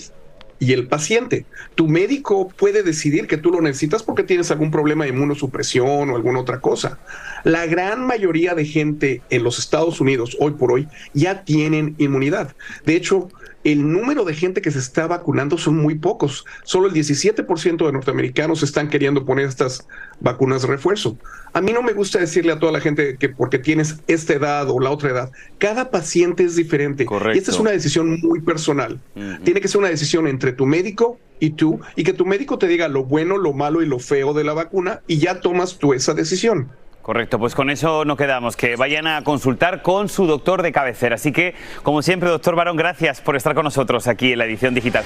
y 0.60 0.74
el 0.74 0.86
paciente. 0.86 1.44
Tu 1.74 1.88
médico 1.88 2.50
puede 2.50 2.84
decidir 2.84 3.26
que 3.26 3.36
tú 3.36 3.50
lo 3.50 3.60
necesitas 3.60 4.04
porque 4.04 4.22
tienes 4.22 4.52
algún 4.52 4.70
problema 4.70 5.02
de 5.02 5.10
inmunosupresión 5.10 6.08
o 6.08 6.14
alguna 6.14 6.38
otra 6.38 6.60
cosa. 6.60 7.00
La 7.42 7.66
gran 7.66 8.06
mayoría 8.06 8.54
de 8.54 8.64
gente 8.64 9.22
en 9.28 9.42
los 9.42 9.58
Estados 9.58 10.00
Unidos 10.00 10.36
hoy 10.38 10.52
por 10.52 10.70
hoy 10.70 10.86
ya 11.12 11.42
tienen 11.42 11.96
inmunidad. 11.98 12.54
De 12.86 12.94
hecho, 12.94 13.28
el 13.64 13.90
número 13.90 14.24
de 14.24 14.34
gente 14.34 14.62
que 14.62 14.70
se 14.70 14.78
está 14.78 15.06
vacunando 15.06 15.58
son 15.58 15.76
muy 15.76 15.96
pocos. 15.96 16.44
Solo 16.62 16.88
el 16.88 16.94
17% 16.94 17.86
de 17.86 17.92
norteamericanos 17.92 18.62
están 18.62 18.88
queriendo 18.88 19.24
poner 19.24 19.46
estas 19.46 19.86
vacunas 20.20 20.62
de 20.62 20.68
refuerzo. 20.68 21.18
A 21.52 21.60
mí 21.60 21.72
no 21.72 21.82
me 21.82 21.92
gusta 21.92 22.18
decirle 22.18 22.52
a 22.52 22.58
toda 22.58 22.72
la 22.72 22.80
gente 22.80 23.16
que 23.16 23.28
porque 23.28 23.58
tienes 23.58 23.96
esta 24.06 24.34
edad 24.34 24.70
o 24.70 24.80
la 24.80 24.90
otra 24.90 25.10
edad, 25.10 25.32
cada 25.58 25.90
paciente 25.90 26.44
es 26.44 26.56
diferente. 26.56 27.06
Y 27.34 27.38
esta 27.38 27.50
es 27.50 27.58
una 27.58 27.70
decisión 27.70 28.20
muy 28.20 28.40
personal. 28.40 29.00
Tiene 29.44 29.60
que 29.60 29.68
ser 29.68 29.78
una 29.78 29.88
decisión 29.88 30.26
entre 30.26 30.52
tu 30.52 30.64
médico 30.64 31.18
y 31.38 31.50
tú, 31.50 31.80
y 31.96 32.04
que 32.04 32.12
tu 32.12 32.26
médico 32.26 32.58
te 32.58 32.68
diga 32.68 32.88
lo 32.88 33.04
bueno, 33.04 33.38
lo 33.38 33.52
malo 33.52 33.82
y 33.82 33.86
lo 33.86 33.98
feo 33.98 34.34
de 34.34 34.44
la 34.44 34.52
vacuna, 34.52 35.00
y 35.06 35.18
ya 35.18 35.40
tomas 35.40 35.78
tú 35.78 35.94
esa 35.94 36.14
decisión. 36.14 36.70
Correcto, 37.02 37.38
pues 37.38 37.54
con 37.54 37.70
eso 37.70 38.04
nos 38.04 38.18
quedamos, 38.18 38.56
que 38.56 38.76
vayan 38.76 39.06
a 39.06 39.24
consultar 39.24 39.82
con 39.82 40.08
su 40.08 40.26
doctor 40.26 40.62
de 40.62 40.70
cabecera. 40.70 41.14
Así 41.14 41.32
que, 41.32 41.54
como 41.82 42.02
siempre, 42.02 42.28
doctor 42.28 42.54
Barón, 42.54 42.76
gracias 42.76 43.20
por 43.20 43.36
estar 43.36 43.54
con 43.54 43.64
nosotros 43.64 44.06
aquí 44.06 44.32
en 44.32 44.38
la 44.38 44.44
edición 44.44 44.74
digital. 44.74 45.04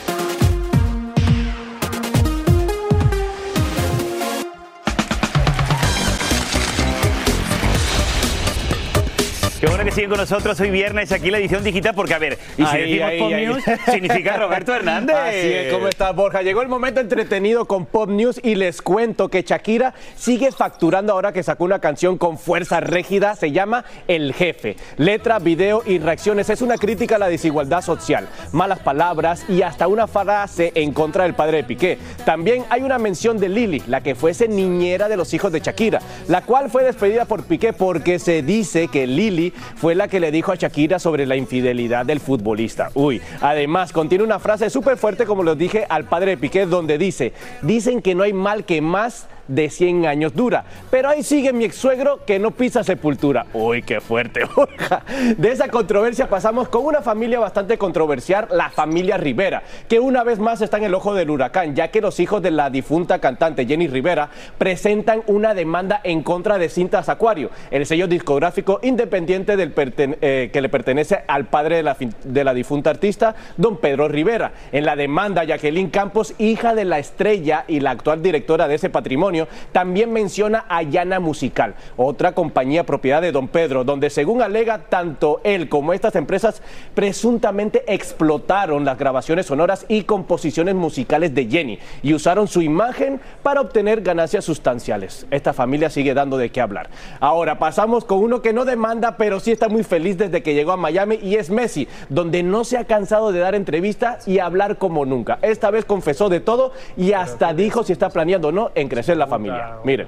Qué 9.64 9.70
bueno 9.70 9.86
que 9.86 9.92
siguen 9.92 10.10
con 10.10 10.18
nosotros 10.18 10.60
hoy 10.60 10.70
viernes 10.70 11.10
aquí 11.10 11.24
en 11.28 11.32
la 11.32 11.38
edición 11.38 11.64
digital, 11.64 11.94
porque 11.94 12.12
a 12.12 12.18
ver, 12.18 12.38
y 12.58 12.66
si 12.66 12.76
Ahí, 12.76 12.82
decimos 12.82 13.08
ahí, 13.08 13.18
Pop 13.18 13.32
ahí. 13.32 13.46
News, 13.46 13.64
significa 13.90 14.36
Roberto 14.36 14.74
Hernández. 14.74 15.16
Así 15.16 15.38
es, 15.38 15.72
¿cómo 15.72 15.88
estás, 15.88 16.14
Borja? 16.14 16.42
Llegó 16.42 16.60
el 16.60 16.68
momento 16.68 17.00
entretenido 17.00 17.64
con 17.64 17.86
Pop 17.86 18.10
News 18.10 18.38
y 18.42 18.56
les 18.56 18.82
cuento 18.82 19.30
que 19.30 19.40
Shakira 19.40 19.94
sigue 20.16 20.52
facturando 20.52 21.14
ahora 21.14 21.32
que 21.32 21.42
sacó 21.42 21.64
una 21.64 21.78
canción 21.78 22.18
con 22.18 22.36
fuerza 22.36 22.80
rígida, 22.80 23.36
se 23.36 23.52
llama 23.52 23.86
El 24.06 24.34
Jefe. 24.34 24.76
Letra, 24.98 25.38
video 25.38 25.82
y 25.86 25.98
reacciones 25.98 26.50
es 26.50 26.60
una 26.60 26.76
crítica 26.76 27.16
a 27.16 27.18
la 27.18 27.28
desigualdad 27.30 27.80
social, 27.80 28.28
malas 28.52 28.80
palabras 28.80 29.46
y 29.48 29.62
hasta 29.62 29.88
una 29.88 30.06
frase 30.06 30.72
en 30.74 30.92
contra 30.92 31.24
del 31.24 31.32
padre 31.32 31.58
de 31.58 31.64
Piqué. 31.64 31.98
También 32.26 32.66
hay 32.68 32.82
una 32.82 32.98
mención 32.98 33.38
de 33.38 33.48
Lili, 33.48 33.82
la 33.86 34.02
que 34.02 34.14
fuese 34.14 34.46
niñera 34.46 35.08
de 35.08 35.16
los 35.16 35.32
hijos 35.32 35.52
de 35.52 35.60
Shakira, 35.60 36.02
la 36.28 36.42
cual 36.42 36.68
fue 36.68 36.84
despedida 36.84 37.24
por 37.24 37.44
Piqué 37.44 37.72
porque 37.72 38.18
se 38.18 38.42
dice 38.42 38.88
que 38.88 39.06
Lili 39.06 39.53
fue 39.76 39.94
la 39.94 40.08
que 40.08 40.20
le 40.20 40.30
dijo 40.30 40.52
a 40.52 40.56
Shakira 40.56 40.98
sobre 40.98 41.26
la 41.26 41.36
infidelidad 41.36 42.06
del 42.06 42.20
futbolista. 42.20 42.90
Uy, 42.94 43.20
además 43.40 43.92
contiene 43.92 44.24
una 44.24 44.38
frase 44.38 44.70
súper 44.70 44.96
fuerte, 44.96 45.26
como 45.26 45.42
lo 45.42 45.54
dije 45.54 45.86
al 45.88 46.04
padre 46.04 46.32
de 46.32 46.36
Piqué, 46.36 46.66
donde 46.66 46.98
dice, 46.98 47.32
dicen 47.62 48.02
que 48.02 48.14
no 48.14 48.22
hay 48.22 48.32
mal 48.32 48.64
que 48.64 48.80
más 48.80 49.28
de 49.48 49.70
100 49.70 50.06
años 50.06 50.34
dura. 50.34 50.64
Pero 50.90 51.08
ahí 51.08 51.22
sigue 51.22 51.52
mi 51.52 51.64
ex 51.64 51.76
suegro 51.76 52.24
que 52.24 52.38
no 52.38 52.50
pisa 52.50 52.84
sepultura. 52.84 53.46
Uy, 53.52 53.82
qué 53.82 54.00
fuerte, 54.00 54.44
Borja. 54.56 55.02
De 55.36 55.50
esa 55.50 55.68
controversia 55.68 56.28
pasamos 56.28 56.68
con 56.68 56.84
una 56.84 57.02
familia 57.02 57.38
bastante 57.38 57.78
controversial, 57.78 58.48
la 58.50 58.70
familia 58.70 59.16
Rivera, 59.16 59.62
que 59.88 60.00
una 60.00 60.24
vez 60.24 60.38
más 60.38 60.60
está 60.60 60.78
en 60.78 60.84
el 60.84 60.94
ojo 60.94 61.14
del 61.14 61.30
huracán, 61.30 61.74
ya 61.74 61.88
que 61.88 62.00
los 62.00 62.20
hijos 62.20 62.42
de 62.42 62.50
la 62.50 62.70
difunta 62.70 63.18
cantante 63.18 63.66
Jenny 63.66 63.88
Rivera 63.88 64.30
presentan 64.58 65.22
una 65.26 65.54
demanda 65.54 66.00
en 66.04 66.22
contra 66.22 66.58
de 66.58 66.68
Cintas 66.68 67.08
Acuario, 67.08 67.50
el 67.70 67.86
sello 67.86 68.06
discográfico 68.06 68.80
independiente 68.82 69.56
del 69.56 69.72
eh, 69.76 70.50
que 70.52 70.60
le 70.60 70.68
pertenece 70.68 71.24
al 71.26 71.46
padre 71.46 71.76
de 71.76 71.82
la, 71.82 71.96
de 72.24 72.44
la 72.44 72.54
difunta 72.54 72.90
artista, 72.90 73.34
don 73.56 73.78
Pedro 73.78 74.08
Rivera. 74.08 74.52
En 74.72 74.84
la 74.84 74.96
demanda, 74.96 75.44
Jacqueline 75.44 75.90
Campos, 75.90 76.34
hija 76.38 76.74
de 76.74 76.84
la 76.84 76.98
estrella 76.98 77.64
y 77.68 77.80
la 77.80 77.90
actual 77.90 78.22
directora 78.22 78.68
de 78.68 78.76
ese 78.76 78.90
patrimonio, 78.90 79.33
también 79.72 80.12
menciona 80.12 80.64
a 80.68 80.82
Llana 80.82 81.20
Musical, 81.20 81.74
otra 81.96 82.32
compañía 82.32 82.84
propiedad 82.84 83.22
de 83.22 83.32
don 83.32 83.48
Pedro, 83.48 83.84
donde 83.84 84.10
según 84.10 84.42
alega 84.42 84.78
tanto 84.88 85.40
él 85.44 85.68
como 85.68 85.92
estas 85.92 86.16
empresas 86.16 86.62
presuntamente 86.94 87.84
explotaron 87.86 88.84
las 88.84 88.98
grabaciones 88.98 89.46
sonoras 89.46 89.86
y 89.88 90.02
composiciones 90.02 90.74
musicales 90.74 91.34
de 91.34 91.46
Jenny 91.46 91.78
y 92.02 92.14
usaron 92.14 92.48
su 92.48 92.62
imagen 92.62 93.20
para 93.42 93.60
obtener 93.60 94.00
ganancias 94.02 94.44
sustanciales. 94.44 95.26
Esta 95.30 95.52
familia 95.52 95.90
sigue 95.90 96.14
dando 96.14 96.36
de 96.36 96.50
qué 96.50 96.60
hablar. 96.60 96.90
Ahora 97.20 97.58
pasamos 97.58 98.04
con 98.04 98.18
uno 98.18 98.42
que 98.42 98.52
no 98.52 98.64
demanda, 98.64 99.16
pero 99.16 99.40
sí 99.40 99.52
está 99.52 99.68
muy 99.68 99.84
feliz 99.84 100.18
desde 100.18 100.42
que 100.42 100.54
llegó 100.54 100.72
a 100.72 100.76
Miami 100.76 101.18
y 101.22 101.36
es 101.36 101.50
Messi, 101.50 101.88
donde 102.08 102.42
no 102.42 102.64
se 102.64 102.78
ha 102.78 102.84
cansado 102.84 103.32
de 103.32 103.40
dar 103.40 103.54
entrevistas 103.54 104.26
y 104.26 104.38
hablar 104.38 104.78
como 104.78 105.04
nunca. 105.04 105.38
Esta 105.42 105.70
vez 105.70 105.84
confesó 105.84 106.28
de 106.28 106.40
todo 106.40 106.72
y 106.96 107.12
hasta 107.12 107.54
dijo 107.54 107.84
si 107.84 107.92
está 107.92 108.10
planeando 108.10 108.48
o 108.48 108.52
no 108.52 108.70
en 108.74 108.88
crecer 108.88 109.16
la 109.16 109.23
familia. 109.26 109.78
Mire. 109.84 110.06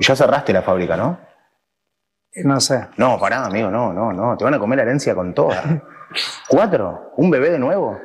Ya 0.00 0.16
cerraste 0.16 0.52
la 0.52 0.62
fábrica, 0.62 0.96
¿no? 0.96 1.18
No 2.44 2.60
sé. 2.60 2.86
No, 2.96 3.18
pará, 3.18 3.46
amigo, 3.46 3.70
no, 3.70 3.92
no, 3.92 4.12
no. 4.12 4.36
Te 4.36 4.44
van 4.44 4.54
a 4.54 4.58
comer 4.58 4.78
la 4.78 4.82
herencia 4.82 5.14
con 5.14 5.34
toda. 5.34 5.82
¿Cuatro? 6.48 7.12
¿Un 7.16 7.30
bebé 7.30 7.50
de 7.50 7.58
nuevo? 7.58 7.98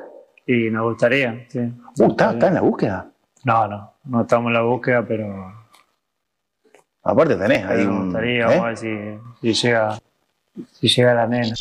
Y 0.45 0.69
nos 0.69 0.83
gustaría, 0.83 1.45
sí. 1.47 1.59
Uh, 1.99 2.11
¿está, 2.11 2.31
está 2.31 2.47
en 2.47 2.53
la 2.55 2.61
búsqueda? 2.61 3.07
No, 3.45 3.67
no, 3.67 3.93
no 4.05 4.21
estamos 4.21 4.47
en 4.47 4.53
la 4.53 4.61
búsqueda, 4.61 5.05
pero, 5.07 5.53
Aparte 7.03 7.35
tenés 7.35 7.65
ahí 7.65 7.85
nos 7.85 7.95
un... 7.95 8.05
gustaría, 8.05 8.41
¿eh? 8.41 8.45
vamos 8.45 8.63
a 8.63 8.67
ver 8.67 8.77
si, 8.77 9.19
si 9.41 9.53
llega, 9.53 9.97
si 10.71 10.87
llega 10.87 11.13
la 11.13 11.27
nena. 11.27 11.53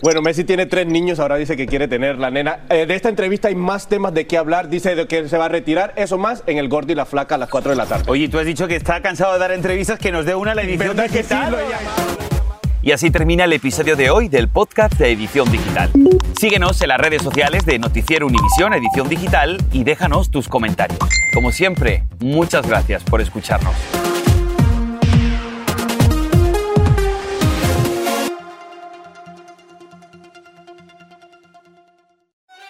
Bueno, 0.00 0.22
Messi 0.22 0.44
tiene 0.44 0.66
tres 0.66 0.86
niños, 0.86 1.18
ahora 1.18 1.36
dice 1.36 1.56
que 1.56 1.66
quiere 1.66 1.88
tener 1.88 2.18
la 2.18 2.30
nena. 2.30 2.60
Eh, 2.70 2.86
de 2.86 2.94
esta 2.94 3.08
entrevista 3.08 3.48
hay 3.48 3.54
más 3.54 3.88
temas 3.88 4.14
de 4.14 4.26
qué 4.26 4.38
hablar. 4.38 4.68
Dice 4.68 4.94
de 4.94 5.06
que 5.06 5.28
se 5.28 5.36
va 5.36 5.46
a 5.46 5.48
retirar, 5.48 5.92
eso 5.96 6.18
más 6.18 6.44
en 6.46 6.58
el 6.58 6.68
Gordo 6.68 6.92
y 6.92 6.94
la 6.94 7.04
Flaca 7.04 7.34
a 7.34 7.38
las 7.38 7.48
4 7.48 7.70
de 7.70 7.76
la 7.76 7.86
tarde. 7.86 8.04
Oye, 8.06 8.28
tú 8.28 8.38
has 8.38 8.46
dicho 8.46 8.68
que 8.68 8.76
está 8.76 9.02
cansado 9.02 9.32
de 9.32 9.38
dar 9.40 9.52
entrevistas, 9.52 9.98
que 9.98 10.12
nos 10.12 10.24
dé 10.24 10.34
una 10.34 10.52
a 10.52 10.54
la 10.54 10.62
edición 10.62 10.96
digital. 10.96 11.56
Y 12.80 12.92
así 12.92 13.10
termina 13.10 13.44
el 13.44 13.52
episodio 13.52 13.96
de 13.96 14.10
hoy 14.10 14.28
del 14.28 14.48
podcast 14.48 14.94
de 14.94 15.10
Edición 15.10 15.50
Digital. 15.50 15.90
Síguenos 16.38 16.80
en 16.80 16.88
las 16.88 16.98
redes 16.98 17.22
sociales 17.22 17.66
de 17.66 17.78
Noticiero 17.78 18.26
Univisión 18.26 18.72
Edición 18.72 19.08
Digital 19.08 19.58
y 19.72 19.82
déjanos 19.82 20.30
tus 20.30 20.48
comentarios. 20.48 21.00
Como 21.34 21.50
siempre, 21.50 22.04
muchas 22.20 22.66
gracias 22.66 23.02
por 23.02 23.20
escucharnos. 23.20 23.74